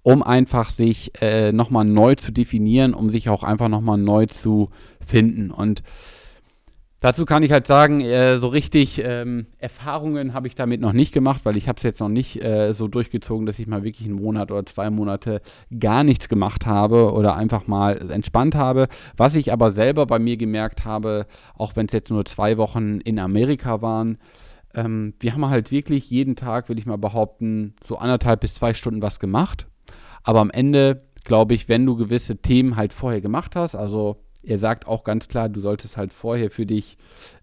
um 0.09 0.23
einfach 0.23 0.71
sich 0.71 1.11
äh, 1.21 1.51
nochmal 1.51 1.85
neu 1.85 2.15
zu 2.15 2.31
definieren, 2.31 2.95
um 2.95 3.09
sich 3.09 3.29
auch 3.29 3.43
einfach 3.43 3.67
nochmal 3.67 3.99
neu 3.99 4.25
zu 4.25 4.69
finden. 5.05 5.51
Und 5.51 5.83
Dazu 7.01 7.25
kann 7.25 7.43
ich 7.43 7.51
halt 7.53 7.65
sagen, 7.65 8.01
äh, 8.01 8.39
so 8.39 8.49
richtig 8.49 9.01
ähm, 9.05 9.45
Erfahrungen 9.57 10.33
habe 10.33 10.47
ich 10.47 10.55
damit 10.55 10.81
noch 10.81 10.91
nicht 10.91 11.13
gemacht, 11.13 11.45
weil 11.45 11.55
ich 11.55 11.69
habe 11.69 11.77
es 11.77 11.83
jetzt 11.83 12.01
noch 12.01 12.09
nicht 12.09 12.43
äh, 12.43 12.73
so 12.73 12.89
durchgezogen, 12.89 13.45
dass 13.45 13.57
ich 13.57 13.67
mal 13.67 13.83
wirklich 13.83 14.09
einen 14.09 14.21
Monat 14.21 14.51
oder 14.51 14.65
zwei 14.65 14.89
Monate 14.89 15.39
gar 15.79 16.03
nichts 16.03 16.27
gemacht 16.27 16.65
habe 16.65 17.13
oder 17.13 17.37
einfach 17.37 17.67
mal 17.67 18.11
entspannt 18.11 18.55
habe. 18.55 18.87
Was 19.15 19.35
ich 19.35 19.53
aber 19.53 19.71
selber 19.71 20.07
bei 20.07 20.19
mir 20.19 20.35
gemerkt 20.35 20.83
habe, 20.83 21.25
auch 21.55 21.77
wenn 21.77 21.85
es 21.85 21.93
jetzt 21.93 22.09
nur 22.09 22.25
zwei 22.25 22.57
Wochen 22.57 22.99
in 22.99 23.17
Amerika 23.17 23.81
waren, 23.81 24.17
ähm, 24.73 25.13
wir 25.21 25.33
haben 25.33 25.49
halt 25.49 25.71
wirklich 25.71 26.09
jeden 26.09 26.35
Tag, 26.35 26.67
will 26.67 26.79
ich 26.79 26.85
mal 26.85 26.97
behaupten, 26.97 27.75
so 27.87 27.97
anderthalb 27.97 28.41
bis 28.41 28.55
zwei 28.55 28.73
Stunden 28.73 29.01
was 29.01 29.21
gemacht. 29.21 29.68
Aber 30.23 30.39
am 30.39 30.49
Ende 30.49 31.03
glaube 31.23 31.53
ich, 31.53 31.69
wenn 31.69 31.85
du 31.85 31.95
gewisse 31.95 32.37
Themen 32.37 32.75
halt 32.75 32.93
vorher 32.93 33.21
gemacht 33.21 33.55
hast, 33.55 33.75
also 33.75 34.23
er 34.43 34.57
sagt 34.57 34.87
auch 34.87 35.03
ganz 35.03 35.27
klar, 35.27 35.49
du 35.49 35.59
solltest 35.59 35.97
halt 35.97 36.13
vorher 36.13 36.49
für 36.49 36.65
dich 36.65 36.97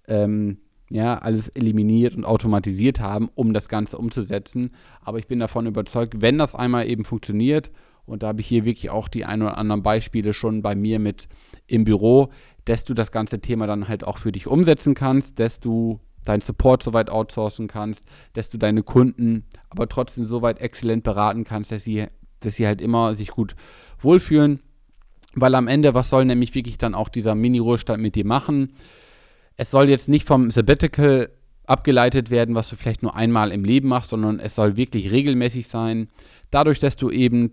ähm, 0.09 0.59
ja, 0.89 1.19
alles 1.19 1.49
eliminiert 1.49 2.15
und 2.15 2.25
automatisiert 2.25 3.01
haben, 3.01 3.29
um 3.35 3.53
das 3.53 3.69
Ganze 3.69 3.99
umzusetzen. 3.99 4.71
Aber 5.03 5.19
ich 5.19 5.27
bin 5.27 5.39
davon 5.39 5.67
überzeugt, 5.67 6.21
wenn 6.21 6.39
das 6.39 6.55
einmal 6.55 6.89
eben 6.89 7.05
funktioniert, 7.05 7.71
und 8.07 8.23
da 8.23 8.29
habe 8.29 8.41
ich 8.41 8.47
hier 8.47 8.65
wirklich 8.65 8.91
auch 8.91 9.09
die 9.09 9.25
ein 9.25 9.43
oder 9.43 9.59
anderen 9.59 9.83
Beispiele 9.83 10.33
schon 10.33 10.63
bei 10.63 10.77
mir 10.77 11.01
mit 11.01 11.29
im 11.67 11.83
Büro, 11.85 12.31
dass 12.65 12.85
du 12.85 12.95
das 12.95 13.11
ganze 13.11 13.41
Thema 13.41 13.67
dann 13.67 13.89
halt 13.89 14.05
auch 14.05 14.19
für 14.19 14.31
dich 14.31 14.47
umsetzen 14.47 14.95
kannst, 14.95 15.41
dass 15.41 15.59
du 15.59 15.99
deinen 16.25 16.41
Support 16.41 16.85
soweit 16.85 17.11
outsourcen 17.11 17.67
kannst, 17.67 18.05
dass 18.33 18.49
du 18.49 18.59
deine 18.59 18.83
Kunden 18.83 19.45
aber 19.71 19.89
trotzdem 19.89 20.25
soweit 20.27 20.61
exzellent 20.61 21.03
beraten 21.05 21.45
kannst, 21.45 21.73
dass 21.73 21.85
sie, 21.85 22.07
dass 22.47 22.57
sie 22.57 22.67
halt 22.67 22.81
immer 22.81 23.15
sich 23.15 23.29
gut 23.29 23.55
wohlfühlen 24.01 24.61
weil 25.37 25.55
am 25.55 25.69
Ende, 25.69 25.95
was 25.95 26.11
soll 26.11 26.25
nämlich 26.25 26.55
wirklich 26.55 26.79
dann 26.79 26.95
auch 26.95 27.11
dieser 27.11 27.35
Mini-Ruhestand 27.35 28.03
mit 28.03 28.15
dir 28.15 28.27
machen? 28.27 28.73
Es 29.57 29.71
soll 29.71 29.89
jetzt 29.89 30.09
nicht 30.09 30.27
vom 30.27 30.51
Sabbatical 30.51 31.31
abgeleitet 31.67 32.31
werden, 32.31 32.55
was 32.55 32.71
du 32.71 32.77
vielleicht 32.77 33.03
nur 33.03 33.15
einmal 33.15 33.53
im 33.53 33.65
Leben 33.65 33.89
machst, 33.89 34.11
sondern 34.11 34.41
es 34.41 34.55
soll 34.55 34.77
wirklich 34.77 35.11
regelmäßig 35.11 35.69
sein. 35.69 36.09
Dadurch, 36.51 36.79
dass 36.79 36.97
du 36.97 37.11
eben 37.11 37.51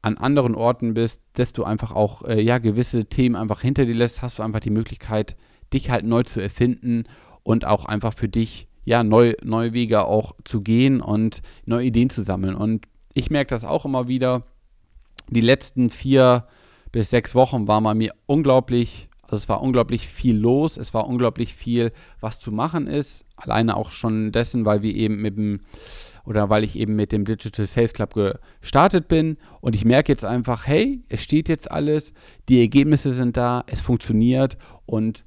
an 0.00 0.16
anderen 0.16 0.54
Orten 0.54 0.94
bist, 0.94 1.22
dass 1.32 1.52
du 1.52 1.64
einfach 1.64 1.90
auch 1.92 2.22
äh, 2.24 2.40
ja 2.40 2.58
gewisse 2.58 3.06
Themen 3.06 3.36
einfach 3.36 3.62
hinter 3.62 3.84
dir 3.84 3.94
lässt, 3.94 4.22
hast 4.22 4.38
du 4.38 4.42
einfach 4.42 4.60
die 4.60 4.70
Möglichkeit, 4.70 5.36
dich 5.72 5.90
halt 5.90 6.04
neu 6.04 6.22
zu 6.22 6.40
erfinden 6.40 7.04
und 7.42 7.64
auch 7.64 7.86
einfach 7.86 8.12
für 8.14 8.28
dich 8.28 8.68
ja 8.84 9.02
neu, 9.02 9.34
neue 9.42 9.72
Wege 9.72 10.04
auch 10.04 10.34
zu 10.44 10.60
gehen 10.60 11.00
und 11.00 11.40
neue 11.64 11.86
Ideen 11.86 12.10
zu 12.10 12.22
sammeln. 12.22 12.54
Und 12.54 12.86
ich 13.14 13.30
merke 13.30 13.50
das 13.50 13.64
auch 13.64 13.84
immer 13.84 14.08
wieder. 14.08 14.42
Die 15.28 15.40
letzten 15.40 15.90
vier 15.90 16.46
bis 16.92 17.10
sechs 17.10 17.34
Wochen 17.34 17.66
war 17.66 17.80
bei 17.80 17.94
mir 17.94 18.12
unglaublich, 18.26 19.08
also 19.22 19.36
es 19.36 19.48
war 19.48 19.62
unglaublich 19.62 20.06
viel 20.06 20.36
los, 20.36 20.76
es 20.76 20.92
war 20.92 21.06
unglaublich 21.08 21.54
viel, 21.54 21.92
was 22.20 22.38
zu 22.38 22.52
machen 22.52 22.86
ist. 22.86 23.24
Alleine 23.36 23.76
auch 23.76 23.90
schon 23.90 24.32
dessen, 24.32 24.64
weil 24.64 24.82
wir 24.82 24.94
eben 24.94 25.22
mit 25.22 25.36
dem 25.36 25.60
oder 26.26 26.48
weil 26.48 26.64
ich 26.64 26.78
eben 26.78 26.96
mit 26.96 27.12
dem 27.12 27.24
Digital 27.24 27.66
Sales 27.66 27.92
Club 27.92 28.14
gestartet 28.60 29.08
bin 29.08 29.36
und 29.60 29.74
ich 29.74 29.84
merke 29.84 30.10
jetzt 30.10 30.24
einfach, 30.24 30.66
hey, 30.66 31.02
es 31.08 31.22
steht 31.22 31.48
jetzt 31.48 31.70
alles, 31.70 32.14
die 32.48 32.60
Ergebnisse 32.60 33.12
sind 33.12 33.36
da, 33.36 33.62
es 33.66 33.80
funktioniert 33.80 34.56
und 34.86 35.24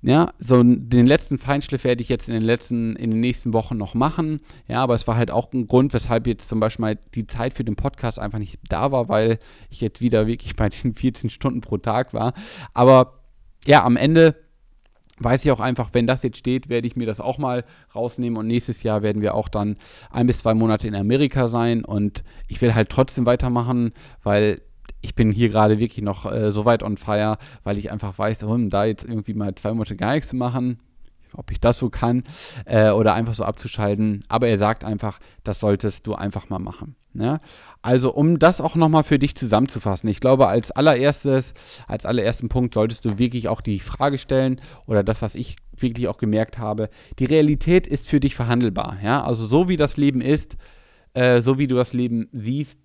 ja, 0.00 0.32
so 0.38 0.62
den 0.62 1.06
letzten 1.06 1.38
Feinschliff 1.38 1.82
werde 1.82 2.02
ich 2.02 2.08
jetzt 2.08 2.28
in 2.28 2.34
den 2.34 2.44
letzten, 2.44 2.94
in 2.94 3.10
den 3.10 3.20
nächsten 3.20 3.52
Wochen 3.52 3.76
noch 3.76 3.94
machen. 3.94 4.40
Ja, 4.68 4.80
aber 4.80 4.94
es 4.94 5.08
war 5.08 5.16
halt 5.16 5.32
auch 5.32 5.52
ein 5.52 5.66
Grund, 5.66 5.92
weshalb 5.92 6.28
jetzt 6.28 6.48
zum 6.48 6.60
Beispiel 6.60 6.82
mal 6.82 6.98
die 7.14 7.26
Zeit 7.26 7.52
für 7.52 7.64
den 7.64 7.74
Podcast 7.74 8.20
einfach 8.20 8.38
nicht 8.38 8.60
da 8.68 8.92
war, 8.92 9.08
weil 9.08 9.38
ich 9.70 9.80
jetzt 9.80 10.00
wieder 10.00 10.26
wirklich 10.28 10.54
bei 10.56 10.68
den 10.68 10.94
14 10.94 11.30
Stunden 11.30 11.60
pro 11.60 11.78
Tag 11.78 12.14
war. 12.14 12.32
Aber 12.74 13.20
ja, 13.66 13.84
am 13.84 13.96
Ende 13.96 14.36
weiß 15.20 15.44
ich 15.44 15.50
auch 15.50 15.58
einfach, 15.58 15.90
wenn 15.92 16.06
das 16.06 16.22
jetzt 16.22 16.38
steht, 16.38 16.68
werde 16.68 16.86
ich 16.86 16.94
mir 16.94 17.06
das 17.06 17.20
auch 17.20 17.38
mal 17.38 17.64
rausnehmen 17.92 18.38
und 18.38 18.46
nächstes 18.46 18.84
Jahr 18.84 19.02
werden 19.02 19.20
wir 19.20 19.34
auch 19.34 19.48
dann 19.48 19.76
ein 20.10 20.28
bis 20.28 20.38
zwei 20.38 20.54
Monate 20.54 20.86
in 20.86 20.94
Amerika 20.94 21.48
sein 21.48 21.84
und 21.84 22.22
ich 22.46 22.60
will 22.60 22.76
halt 22.76 22.88
trotzdem 22.88 23.26
weitermachen, 23.26 23.92
weil 24.22 24.60
ich 25.00 25.14
bin 25.14 25.30
hier 25.30 25.48
gerade 25.48 25.78
wirklich 25.78 26.04
noch 26.04 26.30
äh, 26.30 26.50
so 26.52 26.64
weit 26.64 26.82
on 26.82 26.96
fire, 26.96 27.38
weil 27.62 27.78
ich 27.78 27.90
einfach 27.90 28.18
weiß, 28.18 28.42
um 28.42 28.70
da 28.70 28.84
jetzt 28.84 29.04
irgendwie 29.04 29.34
mal 29.34 29.54
zwei 29.54 29.72
Monate 29.72 29.96
gar 29.96 30.14
nichts 30.14 30.28
zu 30.28 30.36
machen, 30.36 30.78
ob 31.34 31.50
ich 31.50 31.60
das 31.60 31.78
so 31.78 31.90
kann 31.90 32.24
äh, 32.64 32.90
oder 32.90 33.14
einfach 33.14 33.34
so 33.34 33.44
abzuschalten. 33.44 34.24
Aber 34.28 34.48
er 34.48 34.58
sagt 34.58 34.84
einfach, 34.84 35.18
das 35.44 35.60
solltest 35.60 36.06
du 36.06 36.14
einfach 36.14 36.48
mal 36.48 36.58
machen. 36.58 36.96
Ne? 37.12 37.40
Also 37.82 38.12
um 38.12 38.38
das 38.38 38.60
auch 38.60 38.76
nochmal 38.76 39.04
für 39.04 39.18
dich 39.18 39.34
zusammenzufassen. 39.34 40.08
Ich 40.08 40.20
glaube, 40.20 40.48
als 40.48 40.70
allererstes, 40.70 41.54
als 41.86 42.06
allerersten 42.06 42.48
Punkt 42.48 42.74
solltest 42.74 43.04
du 43.04 43.18
wirklich 43.18 43.48
auch 43.48 43.60
die 43.60 43.80
Frage 43.80 44.18
stellen 44.18 44.60
oder 44.86 45.02
das, 45.02 45.22
was 45.22 45.34
ich 45.34 45.56
wirklich 45.76 46.08
auch 46.08 46.18
gemerkt 46.18 46.58
habe, 46.58 46.90
die 47.18 47.24
Realität 47.24 47.86
ist 47.86 48.08
für 48.08 48.20
dich 48.20 48.34
verhandelbar. 48.34 48.98
Ja? 49.02 49.22
Also 49.24 49.46
so 49.46 49.68
wie 49.68 49.76
das 49.76 49.96
Leben 49.96 50.20
ist, 50.20 50.56
äh, 51.14 51.40
so 51.40 51.58
wie 51.58 51.66
du 51.66 51.76
das 51.76 51.92
Leben 51.92 52.28
siehst, 52.32 52.78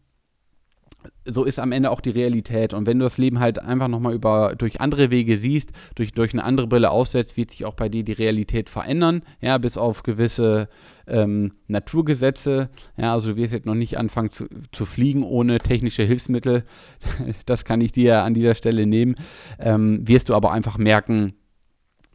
so 1.25 1.43
ist 1.43 1.59
am 1.59 1.71
Ende 1.71 1.91
auch 1.91 2.01
die 2.01 2.09
Realität. 2.09 2.73
Und 2.73 2.85
wenn 2.87 2.99
du 2.99 3.05
das 3.05 3.17
Leben 3.17 3.39
halt 3.39 3.59
einfach 3.59 3.87
nochmal 3.87 4.13
über, 4.13 4.55
durch 4.57 4.81
andere 4.81 5.11
Wege 5.11 5.37
siehst, 5.37 5.71
durch, 5.95 6.11
durch 6.11 6.33
eine 6.33 6.43
andere 6.43 6.67
Brille 6.67 6.91
aussetzt, 6.91 7.37
wird 7.37 7.51
sich 7.51 7.65
auch 7.65 7.73
bei 7.73 7.89
dir 7.89 8.03
die 8.03 8.13
Realität 8.13 8.69
verändern, 8.69 9.23
ja, 9.41 9.57
bis 9.57 9.77
auf 9.77 10.03
gewisse 10.03 10.67
ähm, 11.07 11.51
Naturgesetze. 11.67 12.69
Ja, 12.97 13.13
also 13.13 13.31
du 13.31 13.35
wirst 13.37 13.53
jetzt 13.53 13.65
noch 13.65 13.75
nicht 13.75 13.97
anfangen 13.97 14.31
zu, 14.31 14.47
zu 14.71 14.85
fliegen 14.85 15.23
ohne 15.23 15.59
technische 15.59 16.03
Hilfsmittel. 16.03 16.63
das 17.45 17.65
kann 17.65 17.81
ich 17.81 17.91
dir 17.91 18.23
an 18.23 18.33
dieser 18.33 18.55
Stelle 18.55 18.85
nehmen. 18.85 19.15
Ähm, 19.59 20.07
wirst 20.07 20.29
du 20.29 20.35
aber 20.35 20.51
einfach 20.51 20.77
merken, 20.77 21.33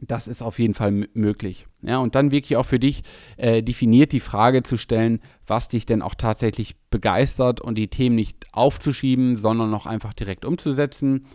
das 0.01 0.27
ist 0.27 0.41
auf 0.41 0.59
jeden 0.59 0.73
Fall 0.73 0.91
möglich. 1.13 1.65
Ja, 1.81 1.99
und 1.99 2.15
dann 2.15 2.31
wirklich 2.31 2.57
auch 2.57 2.65
für 2.65 2.79
dich 2.79 3.03
äh, 3.37 3.61
definiert 3.61 4.11
die 4.11 4.19
Frage 4.19 4.63
zu 4.63 4.77
stellen, 4.77 5.19
was 5.45 5.69
dich 5.69 5.85
denn 5.85 6.01
auch 6.01 6.15
tatsächlich 6.15 6.75
begeistert 6.89 7.61
und 7.61 7.75
die 7.75 7.87
Themen 7.87 8.15
nicht 8.15 8.47
aufzuschieben, 8.51 9.35
sondern 9.35 9.69
noch 9.69 9.85
einfach 9.85 10.13
direkt 10.13 10.45
umzusetzen. 10.45 11.25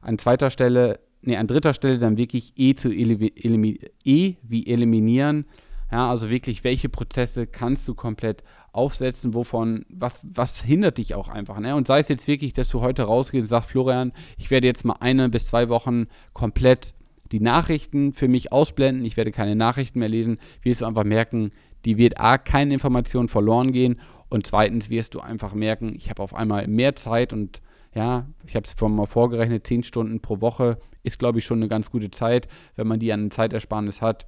An 0.00 0.18
zweiter 0.18 0.50
Stelle, 0.50 1.00
nee, 1.22 1.36
an 1.36 1.46
dritter 1.46 1.74
Stelle 1.74 1.98
dann 1.98 2.16
wirklich 2.16 2.52
E 2.56 2.74
zu 2.74 2.90
eliminieren, 2.90 3.90
E 4.04 4.34
wie 4.42 4.66
eliminieren. 4.66 5.46
Ja, 5.90 6.08
also 6.08 6.30
wirklich, 6.30 6.62
welche 6.62 6.88
Prozesse 6.88 7.46
kannst 7.46 7.88
du 7.88 7.94
komplett 7.94 8.44
aufsetzen, 8.72 9.34
wovon, 9.34 9.84
was, 9.88 10.24
was 10.32 10.62
hindert 10.62 10.98
dich 10.98 11.14
auch 11.14 11.28
einfach. 11.28 11.58
Ne? 11.58 11.74
Und 11.74 11.88
sei 11.88 12.00
es 12.00 12.08
jetzt 12.08 12.28
wirklich, 12.28 12.52
dass 12.52 12.68
du 12.68 12.80
heute 12.80 13.02
rausgehst 13.02 13.42
und 13.42 13.48
sagst, 13.48 13.70
Florian, 13.70 14.12
ich 14.38 14.50
werde 14.50 14.68
jetzt 14.68 14.84
mal 14.84 14.96
eine 15.00 15.28
bis 15.28 15.46
zwei 15.46 15.68
Wochen 15.68 16.06
komplett 16.32 16.94
die 17.32 17.40
Nachrichten 17.40 18.12
für 18.12 18.28
mich 18.28 18.52
ausblenden. 18.52 19.04
Ich 19.04 19.16
werde 19.16 19.32
keine 19.32 19.56
Nachrichten 19.56 19.98
mehr 19.98 20.08
lesen. 20.08 20.38
Wirst 20.62 20.80
du 20.80 20.86
einfach 20.86 21.04
merken, 21.04 21.50
die 21.84 21.96
wird 21.96 22.20
A, 22.20 22.38
keine 22.38 22.74
Information 22.74 23.28
verloren 23.28 23.72
gehen 23.72 24.00
und 24.28 24.46
zweitens 24.46 24.90
wirst 24.90 25.14
du 25.14 25.20
einfach 25.20 25.54
merken, 25.54 25.94
ich 25.96 26.08
habe 26.08 26.22
auf 26.22 26.34
einmal 26.34 26.66
mehr 26.68 26.96
Zeit 26.96 27.32
und 27.32 27.60
ja, 27.94 28.26
ich 28.46 28.54
habe 28.54 28.66
es 28.66 28.72
vorhin 28.72 28.96
mal 28.96 29.06
vorgerechnet, 29.06 29.66
10 29.66 29.82
Stunden 29.82 30.20
pro 30.20 30.40
Woche 30.40 30.78
ist, 31.02 31.18
glaube 31.18 31.40
ich, 31.40 31.44
schon 31.44 31.58
eine 31.58 31.68
ganz 31.68 31.90
gute 31.90 32.10
Zeit, 32.10 32.46
wenn 32.76 32.86
man 32.86 33.00
die 33.00 33.12
an 33.12 33.30
Zeitersparnis 33.30 34.00
hat. 34.00 34.26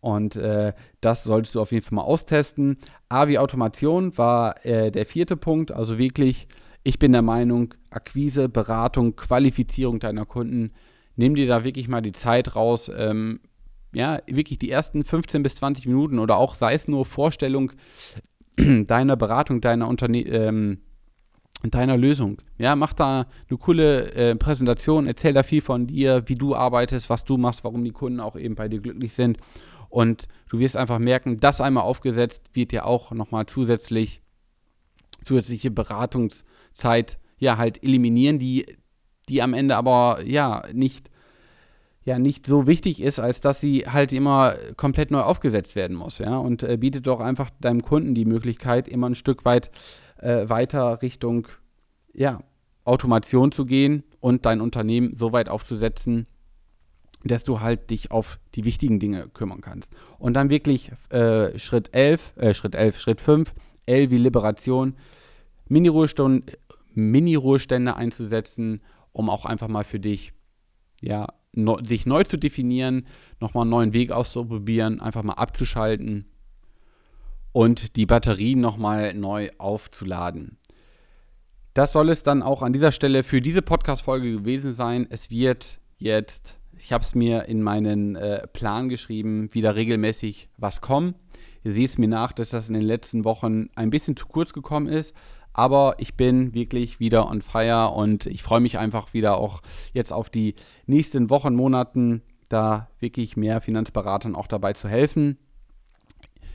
Und 0.00 0.36
äh, 0.36 0.72
das 1.00 1.24
solltest 1.24 1.54
du 1.54 1.60
auf 1.60 1.72
jeden 1.72 1.84
Fall 1.84 1.96
mal 1.96 2.02
austesten. 2.02 2.78
A 3.08 3.28
wie 3.28 3.38
Automation 3.38 4.16
war 4.16 4.64
äh, 4.64 4.90
der 4.90 5.06
vierte 5.06 5.36
Punkt. 5.36 5.70
Also 5.70 5.98
wirklich, 5.98 6.48
ich 6.82 6.98
bin 6.98 7.12
der 7.12 7.22
Meinung, 7.22 7.74
Akquise, 7.90 8.48
Beratung, 8.48 9.16
Qualifizierung 9.16 9.98
deiner 10.00 10.24
Kunden 10.24 10.72
nimm 11.18 11.34
dir 11.34 11.46
da 11.46 11.64
wirklich 11.64 11.88
mal 11.88 12.00
die 12.00 12.12
Zeit 12.12 12.56
raus, 12.56 12.90
ähm, 12.96 13.40
ja, 13.92 14.20
wirklich 14.26 14.58
die 14.58 14.70
ersten 14.70 15.04
15 15.04 15.42
bis 15.42 15.56
20 15.56 15.86
Minuten 15.86 16.18
oder 16.18 16.36
auch 16.36 16.54
sei 16.54 16.74
es 16.74 16.88
nur 16.88 17.04
Vorstellung 17.04 17.72
deiner 18.56 19.16
Beratung, 19.16 19.60
deiner 19.60 19.88
Unterne 19.88 20.20
ähm, 20.22 20.78
deiner 21.64 21.96
Lösung. 21.96 22.40
Ja, 22.58 22.76
mach 22.76 22.92
da 22.92 23.26
eine 23.48 23.58
coole 23.58 24.12
äh, 24.12 24.36
Präsentation, 24.36 25.08
erzähl 25.08 25.32
da 25.32 25.42
viel 25.42 25.60
von 25.60 25.88
dir, 25.88 26.22
wie 26.26 26.36
du 26.36 26.54
arbeitest, 26.54 27.10
was 27.10 27.24
du 27.24 27.36
machst, 27.36 27.64
warum 27.64 27.82
die 27.82 27.90
Kunden 27.90 28.20
auch 28.20 28.36
eben 28.36 28.54
bei 28.54 28.68
dir 28.68 28.80
glücklich 28.80 29.12
sind. 29.12 29.38
Und 29.88 30.28
du 30.50 30.60
wirst 30.60 30.76
einfach 30.76 31.00
merken, 31.00 31.38
das 31.38 31.60
einmal 31.60 31.82
aufgesetzt 31.82 32.50
wird 32.52 32.70
dir 32.70 32.86
auch 32.86 33.10
nochmal 33.10 33.46
zusätzlich 33.46 34.22
zusätzliche 35.24 35.72
Beratungszeit 35.72 37.18
ja 37.38 37.58
halt 37.58 37.82
eliminieren, 37.82 38.38
die 38.38 38.76
die 39.28 39.42
am 39.42 39.54
Ende 39.54 39.76
aber 39.76 40.20
ja 40.24 40.62
nicht 40.72 41.10
ja 42.04 42.18
nicht 42.18 42.46
so 42.46 42.66
wichtig 42.66 43.02
ist, 43.02 43.18
als 43.18 43.40
dass 43.40 43.60
sie 43.60 43.84
halt 43.86 44.12
immer 44.12 44.54
komplett 44.76 45.10
neu 45.10 45.20
aufgesetzt 45.20 45.76
werden 45.76 45.96
muss, 45.96 46.18
ja 46.18 46.38
und 46.38 46.62
äh, 46.62 46.76
bietet 46.76 47.06
doch 47.06 47.20
einfach 47.20 47.50
deinem 47.60 47.82
Kunden 47.82 48.14
die 48.14 48.24
Möglichkeit, 48.24 48.88
immer 48.88 49.10
ein 49.10 49.14
Stück 49.14 49.44
weit 49.44 49.70
äh, 50.18 50.48
weiter 50.48 51.02
Richtung 51.02 51.48
ja, 52.14 52.42
Automation 52.84 53.52
zu 53.52 53.64
gehen 53.64 54.02
und 54.20 54.46
dein 54.46 54.60
Unternehmen 54.60 55.14
so 55.14 55.32
weit 55.32 55.48
aufzusetzen, 55.48 56.26
dass 57.24 57.44
du 57.44 57.60
halt 57.60 57.90
dich 57.90 58.10
auf 58.10 58.38
die 58.54 58.64
wichtigen 58.64 58.98
Dinge 58.98 59.28
kümmern 59.28 59.60
kannst. 59.60 59.92
Und 60.18 60.34
dann 60.34 60.50
wirklich 60.50 60.92
äh, 61.10 61.58
Schritt 61.58 61.94
11, 61.94 62.36
äh, 62.36 62.54
Schritt 62.54 62.74
11, 62.74 62.98
Schritt 62.98 63.20
5, 63.20 63.52
L 63.86 64.10
wie 64.10 64.16
Liberation, 64.16 64.94
Mini-Ruhestände 65.68 66.56
Mini 66.94 67.36
einzusetzen, 67.36 68.80
um 69.18 69.28
auch 69.30 69.44
einfach 69.44 69.68
mal 69.68 69.84
für 69.84 69.98
dich, 69.98 70.32
ja, 71.00 71.26
no, 71.52 71.78
sich 71.82 72.06
neu 72.06 72.22
zu 72.22 72.36
definieren, 72.36 73.06
nochmal 73.40 73.62
einen 73.62 73.70
neuen 73.70 73.92
Weg 73.92 74.12
auszuprobieren, 74.12 75.00
einfach 75.00 75.24
mal 75.24 75.34
abzuschalten 75.34 76.26
und 77.52 77.96
die 77.96 78.06
Batterien 78.06 78.60
nochmal 78.60 79.14
neu 79.14 79.50
aufzuladen. 79.58 80.58
Das 81.74 81.92
soll 81.92 82.10
es 82.10 82.22
dann 82.22 82.42
auch 82.42 82.62
an 82.62 82.72
dieser 82.72 82.92
Stelle 82.92 83.24
für 83.24 83.40
diese 83.40 83.62
Podcast-Folge 83.62 84.30
gewesen 84.30 84.72
sein. 84.72 85.06
Es 85.10 85.30
wird 85.30 85.78
jetzt, 85.96 86.56
ich 86.76 86.92
habe 86.92 87.02
es 87.02 87.14
mir 87.14 87.46
in 87.46 87.62
meinen 87.62 88.14
äh, 88.14 88.46
Plan 88.46 88.88
geschrieben, 88.88 89.52
wieder 89.52 89.74
regelmäßig 89.74 90.48
was 90.56 90.80
kommen. 90.80 91.14
Ihr 91.64 91.72
seht 91.72 91.90
es 91.90 91.98
mir 91.98 92.08
nach, 92.08 92.32
dass 92.32 92.50
das 92.50 92.68
in 92.68 92.74
den 92.74 92.84
letzten 92.84 93.24
Wochen 93.24 93.68
ein 93.74 93.90
bisschen 93.90 94.16
zu 94.16 94.26
kurz 94.26 94.52
gekommen 94.52 94.86
ist. 94.86 95.12
Aber 95.58 95.96
ich 95.98 96.14
bin 96.14 96.54
wirklich 96.54 97.00
wieder 97.00 97.28
on 97.28 97.42
fire 97.42 97.88
und 97.88 98.26
ich 98.26 98.44
freue 98.44 98.60
mich 98.60 98.78
einfach 98.78 99.12
wieder 99.12 99.38
auch 99.38 99.60
jetzt 99.92 100.12
auf 100.12 100.30
die 100.30 100.54
nächsten 100.86 101.30
Wochen, 101.30 101.56
Monaten, 101.56 102.22
da 102.48 102.86
wirklich 103.00 103.36
mehr 103.36 103.60
Finanzberatern 103.60 104.36
auch 104.36 104.46
dabei 104.46 104.74
zu 104.74 104.88
helfen. 104.88 105.36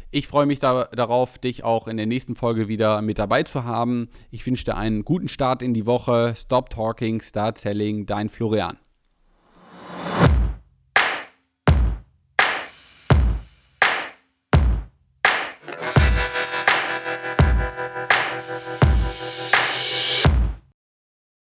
Ich 0.10 0.28
freue 0.28 0.46
mich 0.46 0.62
da, 0.62 0.86
darauf, 0.86 1.38
dich 1.38 1.66
auch 1.66 1.90
in 1.90 1.98
der 1.98 2.06
nächsten 2.06 2.34
Folge 2.34 2.70
wieder 2.70 3.02
mit 3.02 3.20
dabei 3.20 3.44
zu 3.44 3.66
haben. 3.66 4.08
Ich 4.32 4.46
wünsche 4.46 4.64
dir 4.64 4.78
einen 4.78 5.04
guten 5.04 5.28
Start 5.28 5.62
in 5.62 5.74
die 5.74 5.86
Woche. 5.86 6.34
Stop 6.38 6.70
Talking, 6.70 7.20
Start 7.20 7.58
Selling, 7.58 8.06
dein 8.06 8.30
Florian. 8.30 8.78